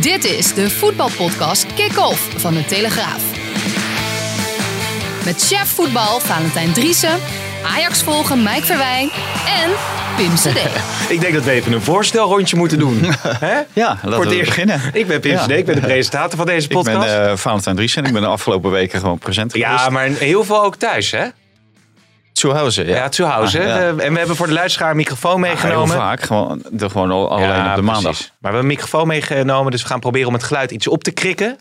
[0.00, 3.22] Dit is de voetbalpodcast Kick-Off van de Telegraaf.
[5.24, 7.18] Met chef voetbal Valentijn Driessen,
[7.66, 9.10] Ajax volgen Mike Verwijn
[9.62, 9.70] en
[10.16, 10.58] Pim CD.
[11.14, 13.00] Ik denk dat we even een voorstelrondje moeten doen.
[13.22, 13.58] Hè?
[13.72, 14.80] Ja, laten we beginnen.
[14.92, 15.44] Ik ben Pim Ja.
[15.46, 17.14] CD, ik ben de presentator van deze Ik ben podcast.
[17.14, 19.70] eh Valentijn Driessen en ik ben de afgelopen weken gewoon present geweest.
[19.70, 21.24] ja, maar heel veel ook thuis, hè?
[22.40, 22.94] Zuhause, ja.
[22.94, 23.04] Ja?
[23.04, 23.50] Ah.
[23.94, 25.96] We- En we hebben voor de luisteraar een microfoon Ja, heel meegenomen.
[25.96, 28.02] vaak, gewoon, de, gewoon al- alleen Ja, op de maandag.
[28.02, 28.26] precies.
[28.28, 31.02] Maar we hebben een microfoon meegenomen, dus we gaan proberen om het geluid iets op
[31.04, 31.58] te krikken.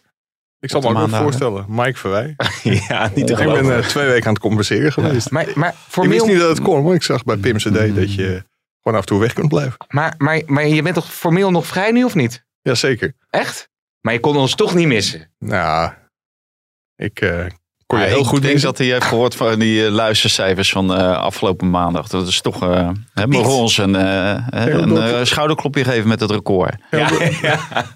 [0.59, 1.65] Ik zal me ook maandag, voorstellen.
[1.67, 2.35] Mike Verwij.
[2.87, 5.29] ja, niet te Ik ben eh, twee weken aan het compenseren geweest.
[5.31, 7.95] maar, maar, Ik formeel, wist niet dat het kon, maar ik zag bij Pim CD
[7.95, 8.43] dat je
[8.81, 9.75] gewoon af en toe weg kunt blijven.
[9.89, 12.45] maar, maar, maar je bent toch formeel nog vrij nu, of niet?
[12.61, 13.13] Jazeker.
[13.29, 13.69] Echt?
[14.01, 15.31] Maar je kon ons toch niet missen.
[15.39, 15.91] Nou,
[16.95, 17.45] ik eh,
[17.89, 18.69] kon je Ja, heel ik goed denk missen.
[18.71, 22.07] dat hij heeft gehoord van die eh, luistercijfers van eh, afgelopen maandag.
[22.07, 22.89] Dat is toch, eh
[23.31, 26.73] ons een, eh, een schouderklopje geven met het record.
[26.91, 27.07] Ja,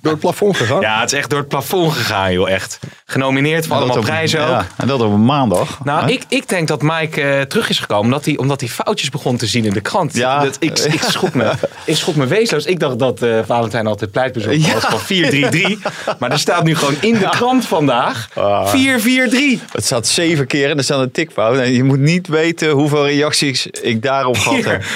[0.02, 0.82] Door het plafond gegaan.
[0.82, 2.80] ja, het is echt door het plafond gegaan, joh, echt.
[3.06, 4.64] Genomineerd voor allemaal op- prijzen ook.
[4.78, 5.80] en dat op een maandag.
[5.84, 6.10] Nou, hè?
[6.12, 9.38] ik, ik denk dat Mike eh, terug is gekomen omdat hij, omdat hij foutjes begon
[9.38, 10.16] te zien in de krant.
[10.16, 10.44] Ja.
[10.44, 11.52] Dat, ik, ik, schrok me,
[11.86, 12.66] ik schrok me wezenloos.
[12.66, 14.74] Ik dacht dat eh, Valentijn altijd pleitbezorgd Ja.
[14.74, 16.18] was van 4-3-3.
[16.20, 19.60] Maar er staat nu gewoon in de krant vandaag 4-4-3.
[19.84, 21.58] Het staat zeven keer en er staat een tikfout.
[21.58, 24.84] En je moet niet weten hoeveel reacties ik daarop heb.
[24.84, 24.88] 4-4-3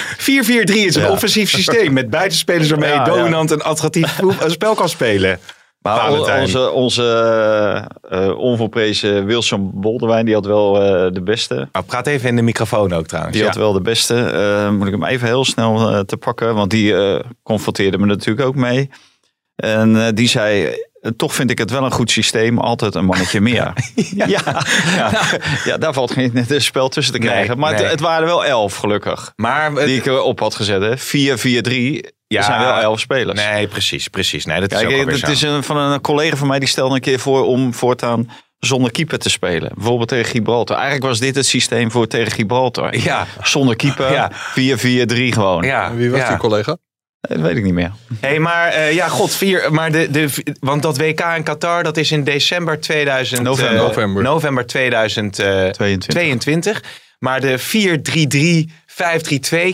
[0.74, 1.10] is een Ja.
[1.10, 5.38] offensief systeem met buitenspelers waarmee je dominant en attractief spel kan spelen.
[5.82, 7.04] Maar onze, onze
[8.08, 11.68] eh, onvolprezen Wilson Boldewijn, die had wel eh, de beste.
[11.72, 13.34] Nou, praat even in de microfoon ook trouwens.
[13.34, 13.50] Die Ja.
[13.50, 14.14] had wel de beste.
[14.14, 16.94] Eh, moet ik hem even heel snel te pakken, want die
[17.42, 18.90] confronteerde me natuurlijk ook mee.
[19.56, 20.76] En die zei,
[21.16, 23.72] toch vind ik het wel een goed systeem, altijd een mannetje meer.
[24.16, 24.26] ja.
[24.26, 24.62] Ja,
[25.64, 25.76] ja.
[25.76, 27.58] daar valt geen het spel tussen te Nee, krijgen.
[27.58, 27.82] maar nee.
[27.82, 29.32] het, het waren wel elf, gelukkig.
[29.36, 30.82] Maar Die ik erop had gezet.
[30.82, 30.96] hè.
[30.98, 31.00] 4-4-3,
[32.26, 32.38] Ja.
[32.38, 33.44] er zijn wel elf spelers.
[33.44, 34.44] Nee, precies, precies.
[34.44, 35.30] Nee, dat is Kijk, ook dat zo.
[35.30, 38.90] is een, van een collega van mij die stelde een keer voor om voortaan zonder
[38.90, 39.70] keeper te spelen.
[39.74, 40.76] Bijvoorbeeld tegen Gibraltar.
[40.76, 42.96] Eigenlijk was dit het systeem voor tegen Gibraltar.
[42.96, 43.26] Ja.
[43.42, 44.30] Zonder keeper, Ja.
[44.32, 45.62] 4-4-3 gewoon.
[45.62, 46.28] Ja, Wie was ja.
[46.28, 46.76] die collega?
[47.20, 47.92] Dat weet ik niet meer.
[48.20, 50.28] Hé, maar eh, ja, god, vier, maar de, de,
[50.60, 53.74] want dat WK in Qatar, dat is in december 2000, November.
[53.76, 54.22] eh, November.
[54.22, 56.82] november 2022.
[57.18, 57.58] Maar de
[58.66, 58.70] 4-3-3,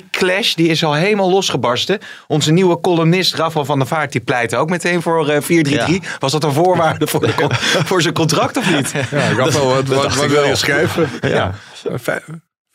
[0.00, 1.98] 5-3-2 clash, die is al helemaal losgebarsten.
[2.26, 5.46] Onze nieuwe columnist Rafael van der Vaart, die pleitte ook meteen voor eh, 4-3-3.
[5.70, 5.88] Ja.
[6.18, 7.32] Was dat een voorwaarde voor, de,
[7.88, 8.92] voor zijn contract of niet?
[9.10, 10.48] Ja, ik had wel wat, wat, dacht wat ik wil wel.
[10.48, 11.08] je schrijven?
[11.20, 11.54] Ja.
[11.94, 12.26] Vijf-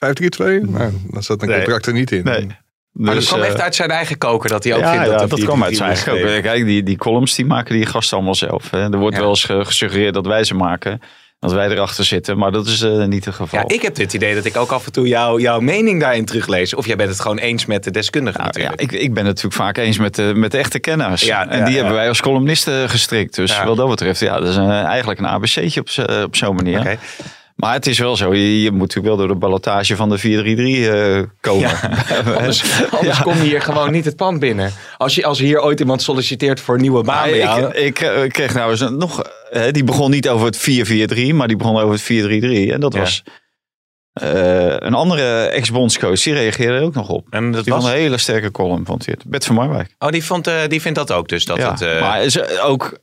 [0.06, 0.62] 5-3-2?
[0.62, 1.58] Nou, dan zat een Nee.
[1.58, 2.24] contract er niet in.
[2.24, 2.48] Nee.
[2.92, 5.06] Maar dat Dus, kwam eh, echt uit zijn eigen koker, dat hij ook ja, vindt
[5.06, 6.42] ja, dat, dat, kwam 4-3-3 uit zijn eigen spelen.
[6.42, 8.70] Kijk, die, die columns die maken die gasten allemaal zelf.
[8.72, 8.92] Hè.
[8.92, 9.22] Er wordt Ja.
[9.22, 11.02] wel eens ge- gesuggereerd dat wij ze maken.
[11.40, 12.38] Dat wij erachter zitten.
[12.38, 13.60] Maar dat is eh, niet het geval.
[13.60, 16.26] Ja, ik heb dit idee dat ik ook af en toe jou, jouw mening daarin
[16.26, 16.74] teruglees.
[16.74, 19.36] Of jij bent het gewoon eens met de deskundigen Nou, ja, ik, ik ben het
[19.36, 21.22] natuurlijk vaak eens met de, met de echte kenners.
[21.22, 23.36] Ja, en die hebben wij als columnisten gestrikt.
[23.36, 25.90] Dus wat dat betreft, ja, dat is een, eigenlijk een ABC'tje op,
[26.26, 26.98] op zo'n manier.
[27.60, 30.20] Maar het is wel zo, je, je moet natuurlijk wel door de ballotage van de
[30.20, 31.70] 4-3-3 eh, komen.
[32.38, 34.72] Anders, anders kom je hier gewoon niet het pand binnen.
[34.98, 37.66] Als, je, als hier ooit iemand solliciteert voor een nieuwe baan jou.
[37.66, 40.58] ik, ik, eh, ik kreeg nou eens een- nog, eh, die begon niet over het
[40.58, 42.74] 4-4-3, maar die begon over het 4-3-3.
[42.74, 43.00] En dat Ja.
[43.00, 43.24] was
[44.14, 47.28] eh, een andere ex-bondscoach, die reageerde er ook nog op.
[47.30, 49.30] en dat Die was, een hele sterke column, vond hij het.
[49.30, 49.96] Bert van Marwijk.
[50.00, 51.46] oh, die, vond, eh, die vindt dat ook dus.
[51.46, 53.00] Dat ja, het, eh, maar is ook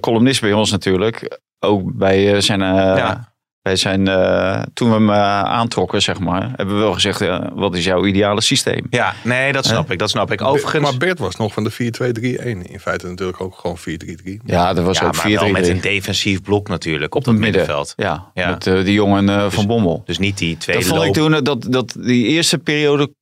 [0.00, 1.40] columnist bij ons natuurlijk.
[1.58, 3.31] Ook bij zijn, eh, Ja.
[3.62, 7.46] Bij zijn eh, toen we hem eh, aantrokken, zeg maar, hebben we wel gezegd, eh,
[7.54, 8.86] wat is jouw ideale systeem?
[8.90, 9.98] ja, nee, dat snap ik.
[9.98, 10.42] Dat snap ik.
[10.42, 10.82] Overigens.
[10.90, 12.70] Maar Bert was nog van de 4-2-3-1.
[12.70, 14.40] In feite natuurlijk ook gewoon 4-3-3.
[14.44, 15.52] Ja, dat was ja, ook maar wel 4-3-3.
[15.52, 17.92] met een defensief blok natuurlijk op het middenveld.
[17.96, 18.48] Ja, Ja.
[18.50, 20.02] met die jongen eh, van Bommel.
[20.06, 23.12] Dus niet die twee Dat vond ik toen, dat, dat die eerste periode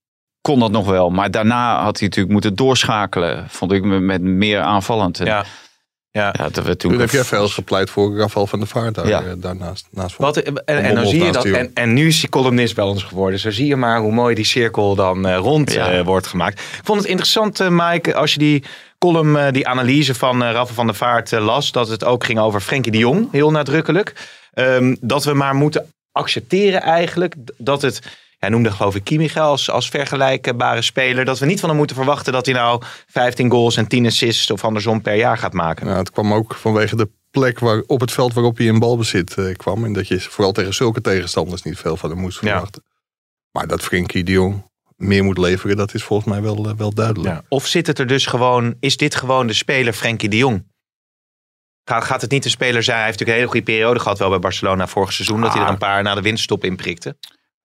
[0.40, 1.10] kon dat nog wel.
[1.10, 3.44] Maar daarna had hij natuurlijk moeten doorschakelen.
[3.48, 5.20] Vond ik met, met meer aanvallend.
[5.20, 5.44] En Ja.
[6.12, 6.34] Ja.
[6.38, 9.08] Ja, dat werd toen Toen heb jij veel gepleit voor Rafael van der Vaart daar,
[9.08, 9.22] Ja.
[9.22, 9.86] eh, daarnaast.
[9.90, 11.44] Naast Wat, en, en, dan zie je dat.
[11.44, 13.38] En, en nu is die columnist bij ons geworden.
[13.38, 15.90] Zo zie je maar hoe mooi die cirkel dan eh, rond Ja.
[15.92, 16.60] eh, wordt gemaakt.
[16.60, 18.64] Ik vond het interessant, eh, Mike, als je die
[18.98, 21.72] column, die analyse van Rafa van der Vaart las.
[21.72, 24.12] Dat het ook ging over Frenkie de Jong, heel nadrukkelijk.
[24.52, 28.00] Ehm, dat we maar moeten accepteren eigenlijk dat het
[28.40, 31.24] Hij noemde geloof ik Kimmich als, als vergelijkbare speler.
[31.24, 34.50] Dat we niet van hem moeten verwachten dat hij nou 15 goals en 10 assists
[34.50, 35.86] of andersom per jaar gaat maken.
[35.86, 39.34] Ja, het kwam ook vanwege de plek waar, op het veld waarop hij in balbezit
[39.34, 39.84] eh, kwam.
[39.84, 42.48] En dat je vooral tegen zulke tegenstanders niet veel van hem moest Ja.
[42.48, 42.82] verwachten.
[43.50, 46.94] Maar dat Frenkie de Jong meer moet leveren, dat is volgens mij wel, eh, wel
[46.94, 47.34] duidelijk.
[47.34, 47.42] Ja.
[47.48, 50.68] Of zit het er dus gewoon, is dit gewoon de speler Frenkie de Jong?
[51.84, 52.96] Gaat, het niet een speler zijn?
[52.96, 55.40] Hij heeft natuurlijk een hele goede periode gehad wel bij Barcelona vorig seizoen.
[55.40, 55.72] Dat hij er Ah.
[55.72, 57.16] een paar na de winststop in prikte.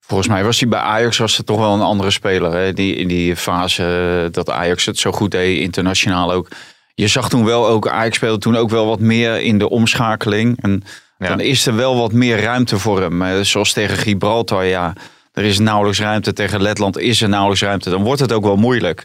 [0.08, 2.54] Volgens mij was hij bij Ajax was het toch wel een andere speler.
[2.54, 2.74] Hè?
[2.74, 6.48] Die, in die fase dat Ajax het zo goed deed, internationaal ook.
[6.94, 10.62] Je zag toen wel ook, Ajax speelde toen ook wel wat meer in de omschakeling.
[10.62, 10.84] En
[11.18, 11.28] Ja.
[11.28, 13.44] dan is er wel wat meer ruimte voor hem.
[13.44, 14.94] Zoals tegen Gibraltar, ja.
[15.34, 16.34] Er is nauwelijks ruimte.
[16.34, 17.90] Tegen Letland is er nauwelijks ruimte.
[17.90, 19.04] Dan wordt het ook wel moeilijk.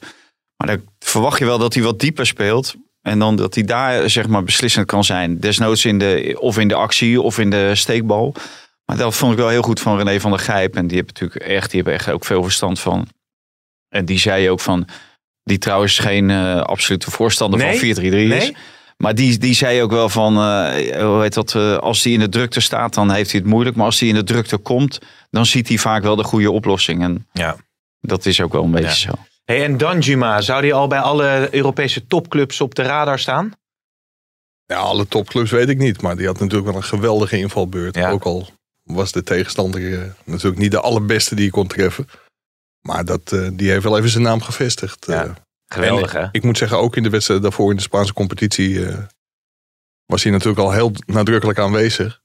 [0.57, 2.75] Maar dan verwacht je wel dat hij wat dieper speelt.
[3.03, 5.39] En dan dat hij daar zeg maar beslissend kan zijn.
[5.41, 8.35] Desnoods in de, of in de actie of in de steekbal.
[8.91, 10.77] Maar dat vond ik wel heel goed van René van der Gijp.
[10.77, 13.09] En die hebben natuurlijk echt, die hebben echt ook veel verstand van.
[13.89, 14.87] En die zei ook van,
[15.43, 17.95] die trouwens geen eh, absolute voorstander Nee?
[17.95, 18.29] van 4-3-3 is.
[18.29, 18.57] Nee?
[18.97, 22.19] Maar die, die zei ook wel van, eh, hoe heet dat, eh, als hij in
[22.21, 23.77] de drukte staat, dan heeft hij het moeilijk.
[23.77, 24.99] Maar als hij in de drukte komt,
[25.31, 27.03] dan ziet hij vaak wel de goede oplossing.
[27.03, 27.57] En Ja.
[28.01, 28.95] dat is ook wel een beetje Ja.
[28.95, 29.13] zo.
[29.45, 33.53] Hey, en Danjuma, zou die al bij alle Europese topclubs op de radar staan?
[34.67, 36.03] Ja, alle topclubs weet ik niet.
[36.03, 37.95] Maar die had natuurlijk wel een geweldige invalbeurt.
[37.95, 38.11] Ja.
[38.11, 38.49] Ook al
[38.95, 42.07] was de tegenstander eh, natuurlijk niet de allerbeste die je kon treffen.
[42.81, 45.07] Maar dat, eh, die heeft wel even zijn naam gevestigd.
[45.07, 45.25] Ja.
[45.25, 45.31] eh.
[45.67, 46.29] Geweldig, En hè?
[46.33, 48.87] Ik moet zeggen, ook in de wedstrijd daarvoor in de Spaanse competitie
[50.07, 52.21] was hij natuurlijk al heel nadrukkelijk aanwezig.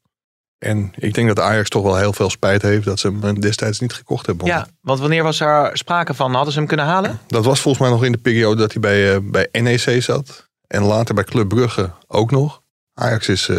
[0.57, 3.79] En ik denk dat Ajax toch wel heel veel spijt heeft dat ze hem destijds
[3.79, 4.45] niet gekocht hebben.
[4.45, 6.33] Ja, want wanneer was er sprake van?
[6.33, 7.19] Hadden ze hem kunnen halen?
[7.27, 10.49] Dat was volgens mij nog in de periode dat hij bij, bij NEC zat.
[10.67, 12.61] En later bij Club Brugge ook nog.
[12.93, 13.49] Ajax is,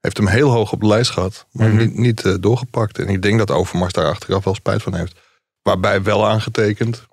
[0.00, 1.46] heeft hem heel hoog op de lijst gehad.
[1.52, 1.76] Maar Mhm.
[1.76, 2.98] niet, niet eh, doorgepakt.
[2.98, 5.20] En ik denk dat Overmars daar achteraf wel spijt van heeft.
[5.62, 7.06] Waarbij wel aangetekend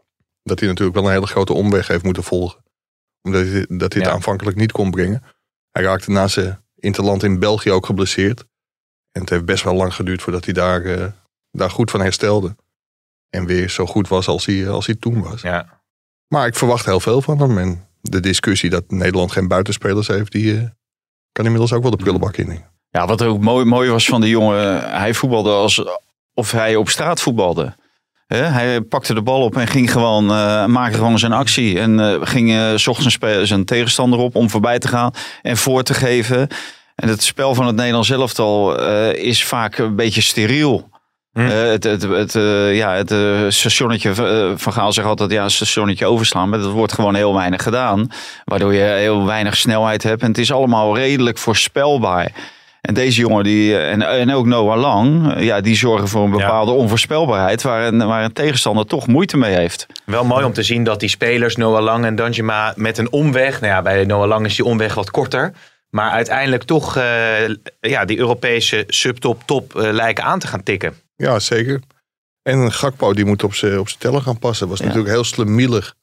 [0.44, 2.64] dat hij natuurlijk wel een hele grote omweg heeft moeten volgen.
[3.22, 4.12] Omdat hij, dat hij het Ja.
[4.12, 5.24] aanvankelijk niet kon brengen.
[5.72, 8.40] Hij raakte na zijn interland in België ook geblesseerd.
[9.12, 11.06] En het heeft best wel lang geduurd voordat hij daar, eh,
[11.52, 12.56] daar goed van herstelde.
[13.30, 15.42] En weer zo goed was als hij, als hij toen was.
[15.42, 15.82] Ja.
[16.28, 17.58] Maar ik verwacht heel veel van hem.
[17.58, 20.64] En de discussie dat Nederland geen buitenspelers heeft, die eh,
[21.32, 22.64] kan inmiddels ook wel de prullenbak in.
[22.96, 25.84] Ja, wat ook mooi, mooi was van de jongen, hij voetbalde als
[26.34, 27.76] of hij op straat voetbalde.
[28.28, 31.80] Hij pakte de bal op en ging gewoon, eh, maakte gewoon zijn actie.
[31.80, 35.12] En eh, ging eh, ochtends spe- zijn tegenstander op om voorbij te gaan
[35.42, 36.48] en voor te geven.
[36.96, 40.90] En het spel van het Nederlands elftal eh, is vaak een beetje steriel.
[41.32, 41.40] Hm.
[41.40, 45.44] Eh, het het, het, eh, ja, het eh, stationnetje eh, van Gaal zegt altijd ja,
[45.44, 46.50] een stationnetje overslaan.
[46.50, 48.12] Maar dat wordt gewoon heel weinig gedaan.
[48.46, 50.22] Waardoor je heel weinig snelheid hebt.
[50.22, 52.32] En het is allemaal redelijk voorspelbaar.
[52.86, 56.32] En deze jongen, die, en, en ook Noah Lang, eh, ja, die zorgen voor een
[56.32, 57.62] bepaalde onvoorspelbaarheid.
[57.62, 59.86] Waar een, waar een tegenstander toch moeite mee heeft.
[60.06, 63.62] Wel mooi om te zien dat die spelers, Noah Lang en Danjuma, met een omweg.
[63.62, 65.52] Nou ja, bij Noah Lang is die omweg wat korter.
[65.90, 67.48] Maar uiteindelijk toch eh,
[67.80, 70.94] ja, die Europese subtop top eh, lijken aan te gaan tikken.
[71.16, 71.80] Ja, zeker.
[72.42, 74.68] En Gakpo die moet op zijn op zijn teller gaan passen.
[74.68, 74.86] Was Ja.
[74.86, 75.96] natuurlijk heel slemielig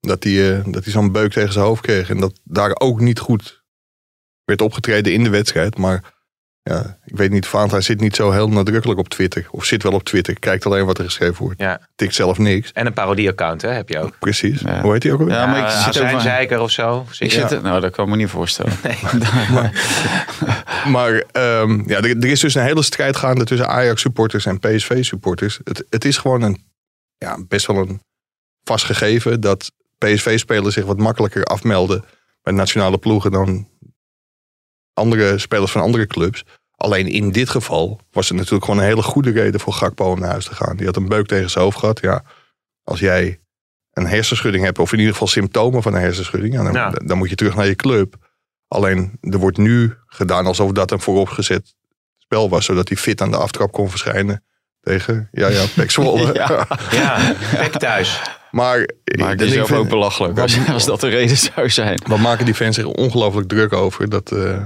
[0.00, 2.10] dat hij, eh, dat hij zo'n beuk tegen zijn hoofd kreeg.
[2.10, 3.64] En dat daar ook niet goed
[4.44, 5.78] werd opgetreden in de wedstrijd.
[5.78, 6.02] Maar
[6.68, 9.46] ja, ik weet niet, Vaanta zit niet zo heel nadrukkelijk op Twitter.
[9.50, 11.60] Of zit wel op Twitter, kijkt alleen wat er geschreven wordt.
[11.60, 11.80] Ja.
[11.94, 12.72] Tikt zelf niks.
[12.72, 14.18] En een parodie-account hè, heb je ook.
[14.18, 14.60] Precies.
[14.60, 14.80] Ja.
[14.80, 15.34] Hoe heet hij ook alweer?
[15.34, 17.06] Ja, maar ik Ja, zit zijn zeiker of zo.
[17.18, 18.72] Ik zit- nou, dat kan ik me niet voorstellen.
[20.86, 25.60] Maar ehm, ja, er, er is dus een hele strijd gaande tussen Ajax-supporters en PSV-supporters.
[25.64, 26.64] Het, het is gewoon een,
[27.18, 28.00] ja, best wel een
[28.64, 32.04] vast gegeven dat PSV-spelers zich wat makkelijker afmelden
[32.42, 33.68] bij nationale ploegen dan
[34.96, 36.44] andere spelers van andere clubs.
[36.76, 40.20] Alleen in dit geval was het natuurlijk gewoon een hele goede reden voor Gakpo om
[40.20, 40.76] naar huis te gaan.
[40.76, 42.00] Die had een beuk tegen zijn hoofd gehad.
[42.00, 42.22] Ja,
[42.84, 43.40] als jij
[43.92, 46.90] een hersenschudding hebt, of in ieder geval symptomen van een hersenschudding, ja, dan, Ja.
[46.90, 48.14] dan moet je terug naar je club.
[48.68, 51.74] Alleen er wordt nu gedaan alsof dat een vooropgezet
[52.18, 54.44] spel was, zodat hij fit aan de aftrap kon verschijnen
[54.80, 56.32] tegen, ja, ja, Pek Zwolle.
[56.34, 56.66] Ja.
[56.90, 58.20] Ja, Pek thuis.
[58.50, 62.00] Maar, Maar dan ik denk zelf ook belachelijk als, als dat de reden zou zijn.
[62.06, 64.08] Wat maken die fans zich ongelooflijk druk over?
[64.08, 64.62] Dat, eh,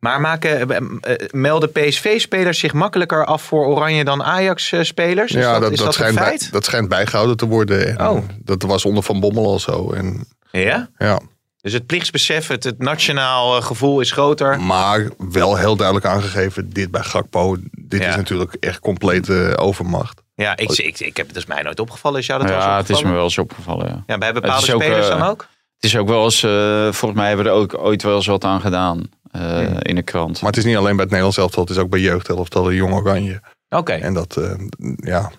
[0.00, 5.32] Maar maken, eh, eh, melden PSV-spelers zich makkelijker af voor Oranje dan Ajax-spelers?
[5.32, 7.98] Ja, dat, dat, is dat, dat, een schijnt bij, dat schijnt bijgehouden te worden.
[7.98, 8.22] En Oh.
[8.38, 9.92] Dat was onder Van Bommel al zo.
[9.92, 10.88] En, Ja?
[10.98, 11.20] ja.
[11.60, 14.60] Dus het plichtsbesef, het, het nationaal eh, gevoel is groter.
[14.60, 18.08] Maar wel heel duidelijk aangegeven, dit bij Gakpo, dit Ja.
[18.08, 20.22] is natuurlijk echt complete overmacht.
[20.34, 22.20] Ja, ik, ik, ik heb het is mij nooit opgevallen.
[22.20, 23.86] Is jou dat wel Ja, het is me wel eens opgevallen.
[23.86, 24.02] Ja.
[24.06, 25.46] Ja, bij bepaalde ook, spelers dan ook?
[25.74, 28.26] Het is ook wel eens, eh, volgens mij hebben we er ook ooit wel eens
[28.26, 30.40] wat aan gedaan eh, in de krant.
[30.40, 32.74] Maar het is niet alleen bij het Nederlands elftal, het is ook bij jeugdelftal, de
[32.74, 33.40] Jong Oranje.
[33.68, 33.92] Oké.
[33.92, 34.52] En dat, eh,
[34.96, 35.30] ja,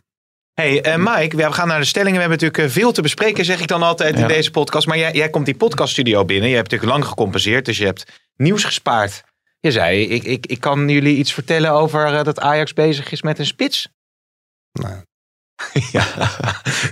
[0.53, 2.15] Hey eh, Mike, we gaan naar de stellingen.
[2.15, 4.87] We hebben natuurlijk veel te bespreken, zeg ik dan altijd in deze podcast.
[4.87, 6.49] Maar jij, jij komt die podcaststudio binnen.
[6.49, 9.23] Je hebt natuurlijk lang gecompenseerd, dus je hebt nieuws gespaard.
[9.59, 13.39] Je zei, ik, ik, ik kan jullie iets vertellen over dat Ajax bezig is met
[13.39, 13.87] een spits.
[14.71, 14.95] Nou,
[15.91, 16.05] Ja,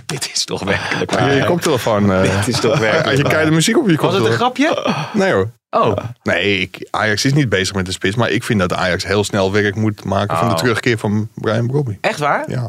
[0.06, 2.12] dit is toch werkelijk je, je koptelefoon.
[2.12, 3.32] eh Dit is toch werkelijk je waar.
[3.32, 4.74] keiharde muziek op je Was het een koptelefoon?
[4.74, 5.18] grapje?
[5.18, 5.50] Nee hoor.
[5.70, 8.16] Oh, Nee, ik, Ajax is niet bezig met de spits.
[8.16, 10.58] Maar ik vind dat Ajax heel snel werk moet maken van de Oh.
[10.60, 11.98] terugkeer van Brian Brobby.
[12.00, 12.50] echt waar?
[12.50, 12.62] Ja.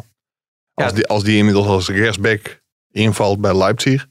[0.73, 0.91] Als, Ja.
[0.91, 4.07] die, als die inmiddels als rechtsback invalt bij Leipzig,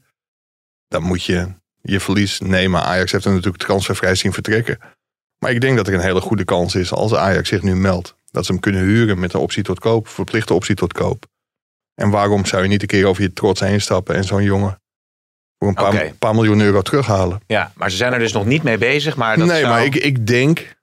[0.87, 1.47] dan moet je
[1.81, 2.83] je verlies nemen.
[2.83, 4.79] Ajax heeft er natuurlijk transfervrij zien vertrekken.
[5.39, 8.15] Maar ik denk dat er een hele goede kans is als Ajax zich nu meldt.
[8.31, 11.25] Dat ze hem kunnen huren met een optie tot koop, verplichte optie tot koop.
[11.95, 14.80] En waarom zou je niet een keer over je trots heen stappen en zo'n jongen
[15.61, 17.41] voor een paar, miljoen euro terughalen?
[17.47, 19.15] Ja, maar ze zijn er dus nog niet mee bezig.
[19.15, 20.75] Maar dat nee, zou- maar ik, ik denk,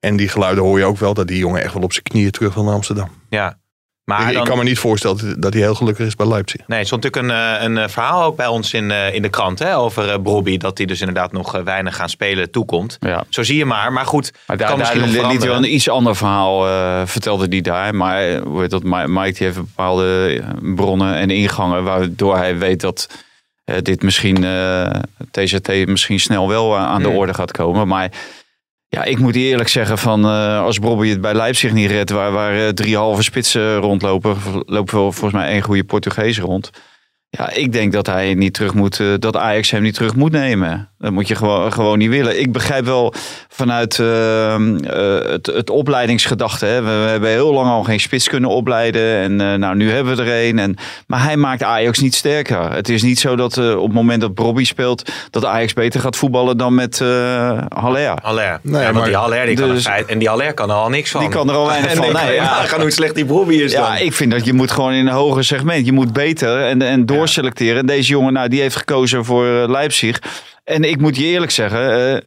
[0.00, 2.30] en die geluiden hoor je ook wel, dat die jongen echt wel op zijn knieën
[2.30, 3.08] terug wil naar Amsterdam.
[3.28, 3.60] Ja.
[4.04, 6.60] Maar ik, ik dan- kan me niet voorstellen dat hij heel gelukkig is bij Leipzig.
[6.66, 9.22] Nee, er stond natuurlijk een, eh, een eh, verhaal ook bij ons in, eh, in
[9.22, 10.56] de krant hè, over Brobby.
[10.56, 12.96] Dat hij dus inderdaad nog weinig gaan spelen toekomt.
[13.00, 13.24] Ja.
[13.28, 13.92] Zo zie je maar.
[13.92, 16.66] Maar goed, Maar kan daar, daar misschien nog liet hij wel een iets ander verhaal,
[16.68, 17.94] eh, vertelde hij daar.
[17.94, 20.40] Maar hoe heet dat, Mike die heeft bepaalde
[20.74, 23.08] bronnen en ingangen waardoor hij weet dat
[23.82, 25.00] dit misschien, eh,
[25.30, 27.16] TZT misschien snel wel eh, aan de Hmm.
[27.16, 27.88] orde gaat komen.
[27.88, 28.10] Maar
[28.88, 32.32] ja, ik moet eerlijk zeggen van eh, als Bobby het bij Leipzig niet redt, waar,
[32.32, 34.36] waar eh, drie halve spitsen rondlopen,
[34.66, 36.70] lopen volgens mij één goede Portugees rond.
[37.38, 40.32] Ja, ik denk dat hij niet terug moet, eh, dat Ajax hem niet terug moet
[40.32, 40.88] nemen.
[40.98, 42.40] Dat moet je gewoon, gewoon niet willen.
[42.40, 43.14] Ik begrijp wel
[43.48, 44.60] vanuit eh, eh,
[45.30, 46.66] het, het opleidingsgedachte.
[46.66, 46.82] Hè.
[46.82, 49.16] We, we hebben heel lang al geen spits kunnen opleiden.
[49.16, 50.58] En eh, nou, nu hebben we er een.
[50.58, 52.72] En, maar hij maakt Ajax niet sterker.
[52.72, 56.00] Het is niet zo dat eh, op het moment dat Bobby speelt, dat Ajax beter
[56.00, 58.18] gaat voetballen dan met eh Haller.
[58.22, 58.58] Haller.
[58.62, 60.76] Nee, ja, want maar- die Haller, die kan Dus- er en die Haller kan er
[60.76, 61.20] al niks van.
[61.20, 62.12] Die kan er al weinig En van.
[62.12, 62.42] Nee, kan ja.
[62.42, 64.06] nagaan hoe slecht die Brobby is Ja, dan.
[64.06, 65.86] ik vind dat je moet gewoon in een hoger segment.
[65.86, 67.78] Je moet beter en, en doorselecteren.
[67.78, 70.22] En deze jongen, nou, die heeft gekozen voor eh, Leipzig.
[70.64, 72.22] En ik moet je eerlijk zeggen, eh,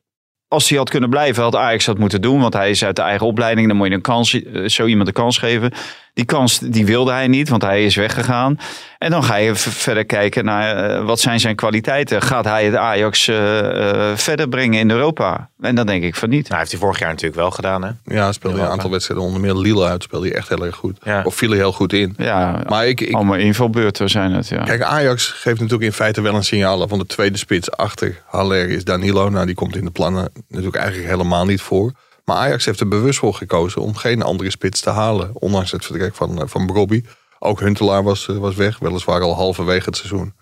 [0.47, 2.41] als hij had kunnen blijven, had Ajax dat moeten doen.
[2.41, 3.67] Want hij is uit de eigen opleiding.
[3.67, 5.71] Dan moet je een kans, eh, zo iemand een kans geven.
[6.15, 8.59] Die kans die wilde hij niet, want hij is weggegaan.
[8.97, 12.21] En dan ga je verder kijken naar eh, wat zijn zijn kwaliteiten.
[12.21, 15.49] Gaat hij het Ajax eh, eh, verder brengen in Europa?
[15.61, 16.47] En dan denk ik van niet.
[16.47, 17.83] Nou, heeft hij vorig jaar natuurlijk wel gedaan.
[17.83, 17.89] Hè?
[18.03, 20.03] Ja, speelde hij een aantal wedstrijden onder meer Lille uit.
[20.03, 20.97] Speelde hij echt heel erg goed.
[21.03, 21.21] Ja.
[21.23, 22.13] Of viel hij heel goed in.
[22.17, 24.47] Ja, Maar ik, ik, allemaal invalbeurten zijn het.
[24.47, 24.63] Ja.
[24.63, 26.87] kijk, Ajax geeft natuurlijk in feite wel een signaal.
[26.87, 29.29] Van de tweede spits achter Haller is Danilo.
[29.29, 31.93] Nou, die komt in de plannen natuurlijk eigenlijk helemaal niet voor.
[32.25, 35.31] Maar Ajax heeft er bewust voor gekozen om geen andere spits te halen.
[35.33, 37.03] Ondanks het vertrek van, eh, van Brobby.
[37.39, 38.79] Ook Huntelaar was, eh, was weg.
[38.79, 40.33] Weliswaar al halverwege het seizoen.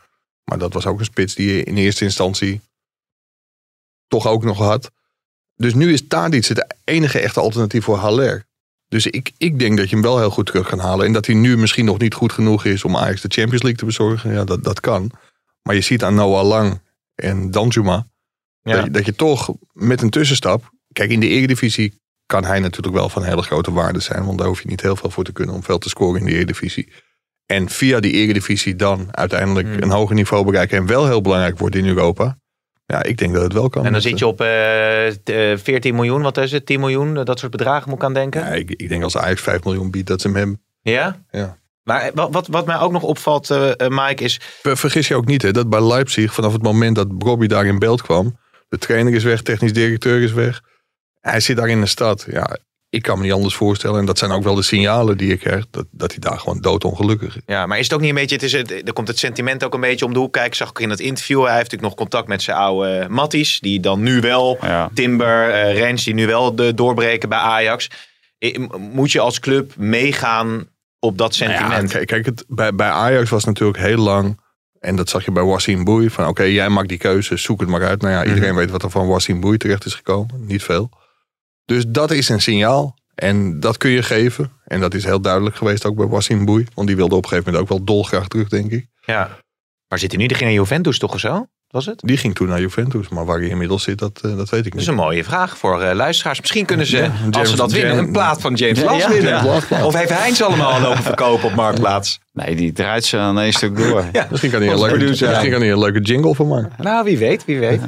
[0.44, 2.62] Maar dat was ook een spits die je in eerste instantie
[4.08, 4.92] toch ook nog had.
[5.56, 8.46] Dus nu is Tadic het enige echte alternatief voor Haller.
[8.88, 11.06] Dus ik, ik denk dat je hem wel heel goed terug kan halen.
[11.06, 13.80] En dat hij nu misschien nog niet goed genoeg is om Ajax de Champions League
[13.80, 14.34] te bezorgen.
[14.34, 15.12] Ja, dat, dat kan.
[15.62, 16.82] Maar je ziet aan Noah Lang
[17.16, 18.08] en Danjuma...
[18.62, 18.75] Ja.
[18.75, 20.72] Dat, je- dat je toch met een tussenstap...
[20.94, 24.26] Kijk, in de Eredivisie kan hij natuurlijk wel van hele grote waarde zijn.
[24.26, 26.26] Want daar hoef je niet heel veel voor te kunnen om veel te scoren in
[26.26, 26.92] de Eredivisie.
[27.46, 29.82] En via die Eredivisie dan uiteindelijk Hmm.
[29.82, 30.78] een hoger niveau bereiken...
[30.78, 32.38] en wel heel belangrijk wordt in Europa.
[32.86, 33.78] Ja, ik denk dat het wel kan.
[33.86, 36.66] En dan Met, zit je op eh, t- eh, 14 miljoen, wat is het?
[36.66, 38.42] 10 miljoen, eh, dat soort bedragen moet ik aan denken.
[38.42, 40.62] Ja, ik, ik denk als Ajax 5 miljoen biedt, dat ze hem hebben.
[40.82, 41.24] Ja?
[41.32, 41.58] Ja.
[41.84, 44.40] Maar eh, wat, wat, wat mij ook nog opvalt, eh, eh, Mike, is...
[44.62, 47.66] Ver- Vergis je ook niet, hè, dat bij Leipzig, vanaf het moment dat Bobby daar
[47.66, 48.38] in beeld kwam,
[48.70, 50.62] de trainer is weg, technisch directeur is weg.
[51.24, 52.25] Hij zit daar in de stad.
[52.30, 52.58] Ja,
[52.89, 54.00] ik kan me niet anders voorstellen.
[54.00, 56.62] En dat zijn ook wel de signalen die ik krijg, dat, dat hij daar gewoon
[56.62, 57.42] doodongelukkig is.
[57.46, 58.36] Ja, maar is het ook niet een beetje...
[58.36, 60.56] Het is, het, er komt het sentiment ook een beetje om de hoek kijken.
[60.56, 61.44] Zag ik in het interview.
[61.44, 63.60] Hij heeft natuurlijk nog contact met zijn oude Matties.
[63.60, 64.58] Die dan nu wel...
[64.62, 64.89] Ja.
[64.94, 67.89] Timber, eh Rens, die nu wel de, doorbreken bij Ajax.
[68.77, 70.68] Moet je als club meegaan
[71.00, 71.70] op dat sentiment?
[71.70, 74.39] Nou Ja, kijk, kijk het, bij, bij Ajax was natuurlijk heel lang,
[74.80, 77.70] en dat zag je bij Wassim Boei, van oké, jij maakt die keuze, zoek het
[77.70, 78.01] maar uit.
[78.01, 80.46] Nou ja, iedereen weet wat er van Wassim Boei terecht is gekomen.
[80.46, 80.89] Niet veel.
[81.65, 82.96] Dus dat is een signaal.
[83.15, 84.51] En dat kun je geven.
[84.65, 86.65] En dat is heel duidelijk geweest ook bij Wassim Boei.
[86.74, 88.88] Want die wilde op een gegeven moment ook wel dolgraag terug, denk ik.
[89.05, 89.29] Ja.
[89.88, 90.27] Waar zit hij nu?
[90.27, 91.46] Die ging naar Juventus toch of zo?
[91.67, 92.00] Was het?
[92.05, 93.10] Die ging toen naar Juventus.
[93.10, 94.98] Maar waar hij inmiddels zit, dat, eh, dat weet ik Dat is niet.
[94.98, 96.39] een mooie vraag voor eh, luisteraars.
[96.39, 99.01] Misschien kunnen ze, Ja, als ze dat winnen, James- een plaat van James Ja, Last
[99.05, 99.46] ja, winnen.
[99.86, 102.20] Of heeft Heinz allemaal al lopen verkopen op Marktplaats?
[102.34, 104.05] Nee, die draait ze aan één stuk door.
[104.12, 104.27] Ja.
[104.29, 105.27] Misschien kan hij een leuke, producer.
[105.29, 106.72] misschien kan hij een leuke jingle van maken.
[106.77, 107.82] Nou, wie weet, wie weet.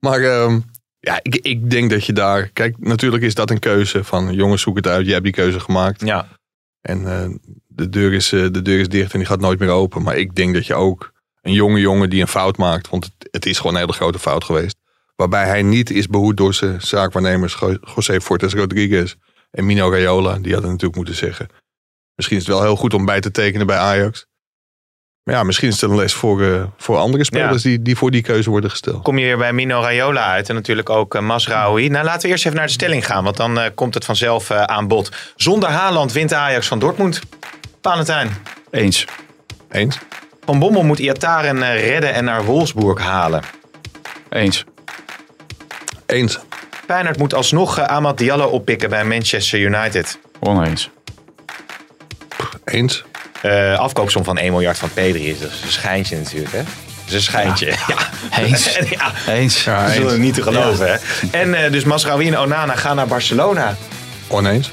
[0.00, 0.58] Maar ehm,
[1.02, 2.48] ja, ik, ik denk dat je daar...
[2.48, 4.32] Kijk, natuurlijk is dat een keuze van...
[4.34, 5.04] jongens, zoek het uit.
[5.04, 6.00] Jij hebt die keuze gemaakt.
[6.00, 6.28] Ja,
[6.80, 7.30] En eh,
[7.66, 10.02] de, deur is, eh, de deur is dicht en die gaat nooit meer open.
[10.02, 12.88] Maar ik denk dat je ook een jonge jongen die een fout maakt.
[12.88, 14.76] Want het, het is gewoon een hele grote fout geweest.
[15.16, 19.14] Waarbij hij niet is behoed door zijn zaakwaarnemers Jo- José Fortes Rodriguez
[19.50, 20.38] en Mino Raiola.
[20.38, 21.48] Die hadden natuurlijk moeten zeggen.
[22.14, 24.26] Misschien is het wel heel goed om bij te tekenen bij Ajax.
[25.24, 28.10] Maar ja, misschien is het een les voor, eh, voor andere spelers die, die voor
[28.10, 29.02] die keuze worden gesteld.
[29.02, 31.88] Kom je weer bij Mino Raiola uit en natuurlijk ook uh, Masraoui.
[31.88, 34.50] Nou, laten we eerst even naar de stelling gaan, want dan uh, komt het vanzelf
[34.50, 35.12] uh, aan bod.
[35.36, 37.20] Zonder Haaland wint Ajax van Dortmund.
[37.82, 38.36] Valentijn.
[38.70, 39.04] Eens.
[39.70, 39.98] Eens.
[40.44, 43.42] Van Bommel moet Iataren redden en naar Wolfsburg halen.
[44.28, 44.64] Eens.
[46.06, 46.38] Eens.
[46.86, 50.18] Feyenoord moet alsnog Amad Diallo oppikken bij Manchester United.
[50.40, 50.90] Oneens.
[52.64, 53.04] Eens.
[53.42, 56.62] Uh, afkoopsom van 1 miljard van Pedri is dus een schijntje natuurlijk, hè?
[56.62, 57.66] Dat is een schijntje.
[57.66, 57.76] Ja.
[57.86, 58.38] ja.
[58.38, 58.78] Eens.
[58.98, 59.12] ja.
[59.26, 59.64] Eens.
[59.64, 59.98] Ja, eens.
[59.98, 60.92] Dat is niet te geloven, ja.
[60.92, 61.38] hè?
[61.40, 63.76] En uh, dus Masraoui en Onana gaan naar Barcelona.
[64.28, 64.70] Oneens.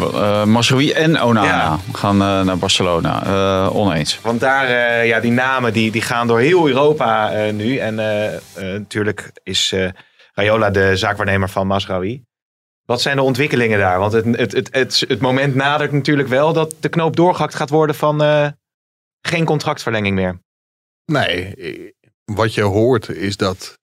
[0.00, 1.78] Uh, Masraoui en Onana ja.
[1.92, 3.26] gaan uh, naar Barcelona.
[3.26, 4.18] Uh, oneens.
[4.22, 7.76] Want daar, ja, die namen die, die gaan door heel Europa nu.
[7.76, 7.94] En
[8.54, 9.74] natuurlijk is
[10.34, 12.27] Rayola de zaakwaarnemer van Masraoui.
[12.90, 13.98] Wat zijn de ontwikkelingen daar?
[13.98, 17.70] Want het, het, het, het, het moment nadert natuurlijk wel dat de knoop doorgehakt gaat
[17.70, 18.48] worden van uh,
[19.20, 20.38] geen contractverlenging meer.
[21.04, 21.54] Nee,
[22.24, 23.78] wat je hoort is dat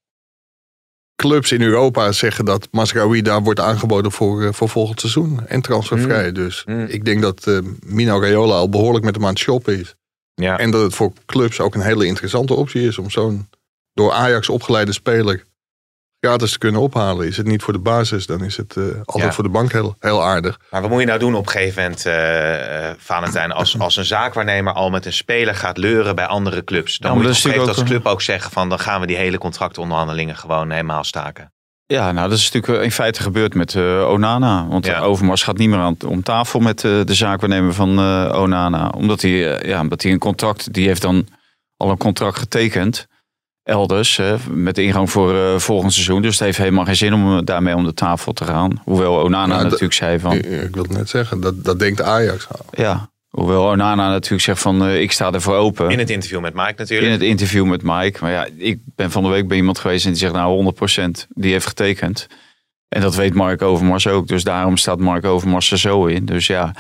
[1.16, 5.48] clubs in Europa zeggen dat Masraoui daar wordt aangeboden voor, uh, voor volgend seizoen.
[5.48, 6.28] En transfervrij.
[6.28, 6.34] Mm.
[6.34, 6.86] Dus mm.
[6.86, 9.96] ik denk dat uh, Mino Raiola al behoorlijk met hem aan het shoppen is.
[10.34, 10.60] Ja.
[10.60, 13.50] En dat het voor clubs ook een hele interessante optie is om zo'n
[13.94, 15.46] door Ajax opgeleide speler
[16.26, 17.28] gratis te kunnen ophalen.
[17.28, 19.32] Is het niet voor de basis, dan is het uh, altijd ja.
[19.32, 20.60] voor de bank heel, heel aardig.
[20.72, 22.14] Maar wat moet je nou doen op een gegeven moment, uh,
[22.98, 26.98] Valentijn, als, als een zaakwaarnemer al met een speler gaat leuren bij andere clubs?
[26.98, 29.38] Dan ja, moet je op als club ook zeggen van dan gaan we die hele
[29.38, 31.54] contractonderhandelingen gewoon helemaal staken.
[31.88, 34.68] Ja, nou dat is natuurlijk in feite gebeurd met uh, Onana.
[34.68, 35.00] Want ja.
[35.00, 38.90] Overmars gaat niet meer aan, om tafel met uh, de zaakwaarnemer van uh, Onana.
[38.90, 41.28] Omdat hij, ja, omdat hij een contract, die heeft dan
[41.78, 43.08] al een contract getekend
[43.66, 46.22] elders hè, met de ingang voor uh, volgend seizoen.
[46.22, 48.82] Dus het heeft helemaal geen zin om daarmee om de tafel te gaan.
[48.84, 50.34] Hoewel Onana nou, natuurlijk zei van...
[50.34, 52.48] Ik, ik wil het net zeggen, dat, dat denkt Ajax.
[52.72, 55.90] Ja, hoewel Onana natuurlijk zegt van uh, ik sta ervoor open.
[55.90, 57.08] In het interview met Mike natuurlijk.
[57.08, 58.18] In het interview met Mike.
[58.22, 61.10] Maar ja, ik ben van de week bij iemand geweest en die zegt nou 100%
[61.30, 62.28] die heeft getekend.
[62.88, 64.28] En dat weet Mark Overmars ook.
[64.28, 66.26] Dus daarom staat Mark Overmars er zo in.
[66.26, 66.76] Dus ja,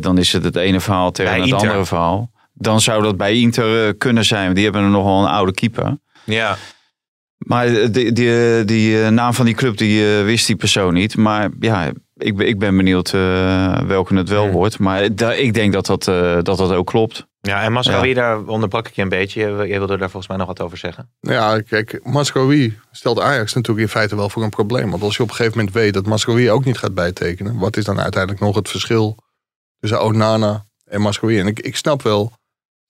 [0.00, 2.30] dan is het het ene verhaal tegen het andere verhaal.
[2.52, 4.54] Dan zou dat bij Inter kunnen zijn.
[4.54, 5.96] Die hebben er nogal een oude keeper.
[6.24, 6.56] Ja.
[7.38, 11.16] Maar die, die, die naam van die club, die uh, wist die persoon niet.
[11.16, 14.78] Maar ja, ik, ik ben benieuwd uh, welke het wel wordt.
[14.78, 17.26] Maar da, ik denk dat dat, uh, dat dat ook klopt.
[17.40, 18.14] Ja, en Mascowie, ja.
[18.14, 19.40] daar onderbrak ik je een beetje.
[19.40, 21.10] Jij wilde daar volgens mij nog wat over zeggen.
[21.20, 24.90] Ja, kijk, Mascowie stelt Ajax natuurlijk in feite wel voor een probleem.
[24.90, 27.58] Want als je op een gegeven moment weet dat Mascowie ook niet gaat bijtekenen.
[27.58, 29.16] Wat is dan uiteindelijk nog het verschil
[29.78, 31.40] tussen Onana en Mascowie?
[31.40, 32.32] En ik, ik snap wel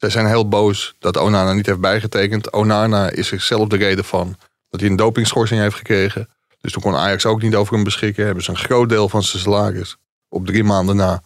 [0.03, 2.53] zij zijn heel boos dat Onana niet heeft bijgetekend.
[2.53, 4.37] Onana is zichzelf de reden van
[4.69, 6.29] dat hij een dopingschorsing heeft gekregen.
[6.61, 8.25] Dus toen kon Ajax ook niet over hem beschikken.
[8.25, 9.97] Hebben ze een groot deel van zijn salaris
[10.29, 11.23] op drie maanden na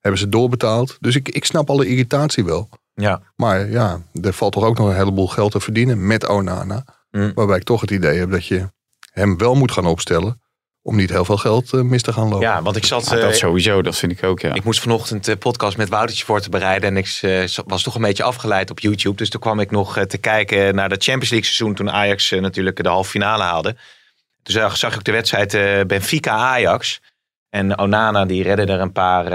[0.00, 0.96] hebben ze doorbetaald.
[1.00, 2.68] Dus ik, ik snap alle irritatie wel.
[2.94, 3.22] Ja.
[3.36, 6.84] Maar ja, er valt toch ook nog een heleboel geld te verdienen met Onana.
[7.10, 7.32] Mm.
[7.34, 8.68] Waarbij ik toch het idee heb dat je
[9.12, 10.40] hem wel moet gaan opstellen
[10.88, 12.40] om niet heel veel geld uh, mis te gaan lopen.
[12.40, 13.10] Ja, want ik zat...
[13.10, 14.54] Ja, dat sowieso, dat vind ik ook, ja.
[14.54, 16.88] Ik moest vanochtend de podcast met Woutertje voor te bereiden.
[16.88, 19.16] En ik uh, was toch een beetje afgeleid op YouTube.
[19.16, 21.74] Dus toen kwam ik nog uh, te kijken naar de Champions League seizoen...
[21.74, 23.72] toen Ajax natuurlijk de halve finale haalde.
[24.42, 27.00] Toen zag, zag ik de wedstrijd Benfica-Ajax.
[27.50, 29.30] En Onana die redde er een paar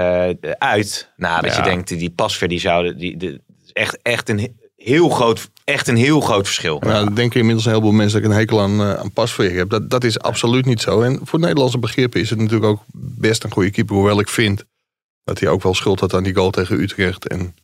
[0.58, 1.12] uit.
[1.16, 1.64] Nou, dat ja.
[1.64, 2.98] je denkt, die Pasver die zouden...
[2.98, 3.40] Die, die,
[3.72, 6.78] echt, echt een heel groot, echt een heel groot verschil.
[6.78, 9.56] Nou, dan denken inmiddels een heleboel mensen dat ik een hekel aan, uh, aan Pasveer
[9.56, 9.70] heb.
[9.70, 11.00] Dat, dat is absoluut niet zo.
[11.00, 13.94] En voor Nederlandse begrippen is het natuurlijk ook best een goede keeper.
[13.94, 14.64] Hoewel ik vind
[15.24, 17.28] dat hij ook wel schuld had aan die goal tegen Utrecht.
[17.28, 17.54] En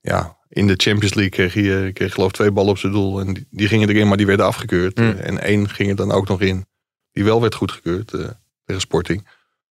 [0.00, 3.20] ja, in de Champions League kreeg hij, kreeg geloof ik twee ballen op zijn doel.
[3.20, 4.98] En die, die, gingen erin, maar die werden afgekeurd.
[4.98, 5.10] Mm.
[5.10, 6.66] En één ging er dan ook nog in.
[7.12, 8.28] Die wel werd goedgekeurd uh,
[8.64, 9.28] tegen Sporting.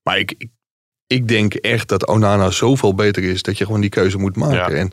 [0.03, 0.51] Maar ik, ik,
[1.07, 4.75] ik, denk echt dat Onana zoveel beter is dat je gewoon die keuze moet maken.
[4.75, 4.81] Ja.
[4.81, 4.93] En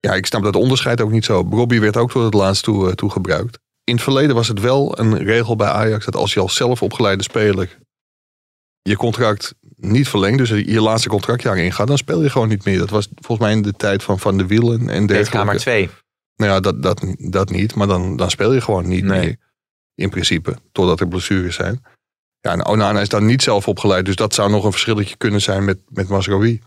[0.00, 1.46] ja, ik snap dat onderscheid ook niet zo.
[1.50, 3.58] Robbie werd ook tot het laatst toe, uh, toe gebruikt.
[3.84, 6.82] In het verleden was het wel een regel bij Ajax dat als je als zelf
[6.82, 7.78] opgeleide speler
[8.88, 12.78] je contract niet verlengt, dus je laatste contractjaar ingaat, dan speel je gewoon niet meer.
[12.78, 15.36] Dat was volgens mij in de tijd van Van de Wielen en dergelijke.
[15.36, 15.90] Kamer 2.
[16.36, 19.20] Nou ja, dat, dat, dat niet, maar dan, dan speel je gewoon niet Nee.
[19.20, 19.36] meer.
[19.94, 21.82] In principe, totdat er blessures zijn.
[22.40, 25.40] Ja, en Onana is dan niet zelf opgeleid, dus dat zou nog een verschilletje kunnen
[25.40, 26.60] zijn met, met Masraoui.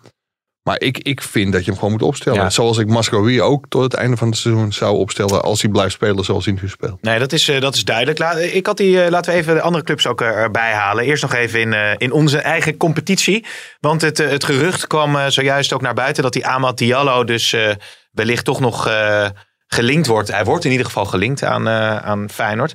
[0.63, 2.39] Maar ik, ik vind dat je hem gewoon moet opstellen.
[2.41, 2.49] Ja.
[2.49, 5.93] Zoals ik Masraoui ook tot het einde van het seizoen zou opstellen als hij blijft
[5.93, 7.01] spelen zoals hij nu speelt.
[7.01, 8.39] Nee, dat is, eh, dat is duidelijk.
[8.53, 11.03] Ik had die, eh, laten we even de andere clubs ook er- erbij halen.
[11.03, 13.45] Eerst nog even in, eh, in onze eigen competitie.
[13.79, 17.23] Want het, eh, het gerucht kwam eh, zojuist ook naar buiten dat die Amad Diallo
[17.23, 17.69] dus eh,
[18.11, 19.25] wellicht toch nog eh,
[19.67, 20.31] gelinkt wordt.
[20.31, 22.73] Hij wordt in ieder geval gelinkt aan, eh, aan Feyenoord.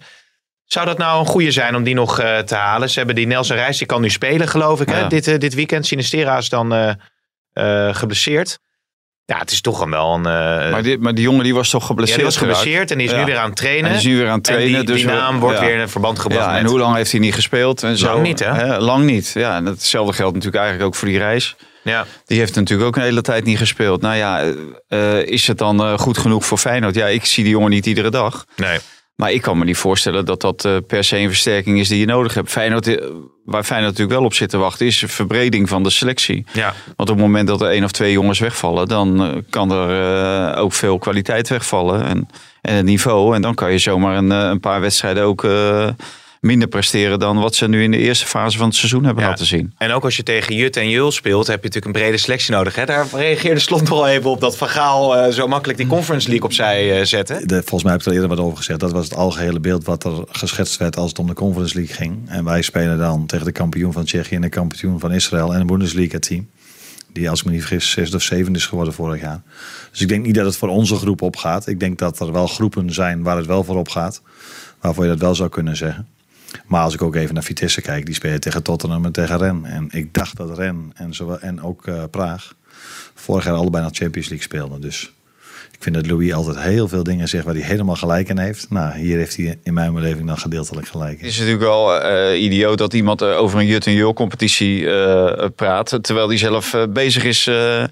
[0.64, 2.90] Zou dat nou een goede zijn om die nog eh, te halen?
[2.90, 4.88] Ze hebben die Nelson Reis, die kan nu spelen geloof ik.
[4.88, 5.07] Hè?
[5.07, 5.87] Dit, eh, dit weekend.
[5.87, 6.96] Sinistera is dan
[7.57, 8.59] eh, geblesseerd.
[9.25, 10.27] Ja, het is toch een wel een...
[10.27, 12.99] eh, Maar die, maar die jongen die was toch ja, geblesseerd die was geblesseerd en
[12.99, 13.19] die is Ja.
[13.19, 13.85] nu weer aan het trainen.
[13.85, 14.69] En die is nu weer aan het trainen.
[14.75, 15.64] En die, dus die naam wordt ja.
[15.64, 16.61] weer in een verband gebracht Ja, met...
[16.61, 17.83] en hoe lang heeft hij niet gespeeld?
[17.83, 18.07] En zo.
[18.07, 18.79] Lang niet, hè?
[18.79, 19.31] lang niet.
[19.35, 21.57] Ja, en hetzelfde geldt natuurlijk eigenlijk ook voor die reis.
[21.83, 22.07] Ja.
[22.25, 24.01] Die heeft natuurlijk ook een hele tijd niet gespeeld.
[24.01, 24.45] Nou ja,
[24.88, 26.95] eh, is het dan goed genoeg voor Feyenoord?
[26.95, 28.45] Ja, ik zie die jongen niet iedere dag.
[28.57, 28.79] Nee.
[29.17, 31.99] Maar ik kan me niet voorstellen dat dat eh, per se een versterking is die
[31.99, 32.51] je nodig hebt.
[32.51, 33.07] Feyenoord, eh,
[33.45, 36.45] waar Feyenoord natuurlijk wel op zit te wachten, is verbreding van de selectie.
[36.53, 36.75] Ja.
[36.97, 40.57] Want op het moment dat er één of twee jongens wegvallen, dan eh, kan er
[40.57, 42.05] ook veel kwaliteit wegvallen.
[42.05, 42.29] En,
[42.61, 43.35] en het niveau.
[43.35, 45.43] En dan kan je zomaar een, een paar wedstrijden ook
[46.47, 49.29] minder presteren dan wat ze nu in de eerste fase van het seizoen hebben Ja.
[49.29, 49.75] laten zien.
[49.79, 52.53] En ook als je tegen Jut en Jul speelt, heb je natuurlijk een brede selectie
[52.53, 52.75] nodig.
[52.75, 52.85] Hè?
[52.85, 56.47] Daar reageerde Slot al even op dat Van Gaal eh, zo makkelijk die Conference League
[56.47, 57.41] opzij eh zette.
[57.47, 58.81] De, volgens mij heb ik er eerder wat over gezegd.
[58.81, 61.95] Dat was het algehele beeld wat er geschetst werd als het om de Conference League
[61.95, 62.19] ging.
[62.27, 65.61] En wij spelen dan tegen de kampioen van Tsjechië en de kampioen van Israël en
[65.61, 66.49] een Bundesliga team.
[67.13, 69.43] Die als ik me niet vergis zesde of zevende is geworden vorig jaar.
[69.91, 71.67] Dus ik denk niet dat het voor onze groep opgaat.
[71.67, 74.23] Ik denk dat er wel groepen zijn waar het wel voor opgaat.
[74.81, 76.07] Waarvoor je dat wel zou kunnen zeggen.
[76.67, 79.71] Maar als ik ook even naar Vitesse kijk, die spelen tegen Tottenham en tegen Rennes.
[79.71, 82.55] En ik dacht dat Rennes en, zowel, en ook eh, Praag
[83.15, 84.81] vorig jaar allebei naar Champions League speelden.
[84.81, 85.11] Dus
[85.73, 88.71] ik vind dat Louis altijd heel veel dingen zegt waar hij helemaal gelijk in heeft.
[88.71, 91.27] Nou, hier heeft hij in mijn beleving dan gedeeltelijk gelijk Het in.
[91.27, 95.49] is natuurlijk wel eh, idioot dat iemand eh, over een Jut en Jul competitie eh,
[95.57, 95.99] praat.
[96.01, 97.85] Terwijl hij zelf eh, bezig is eh,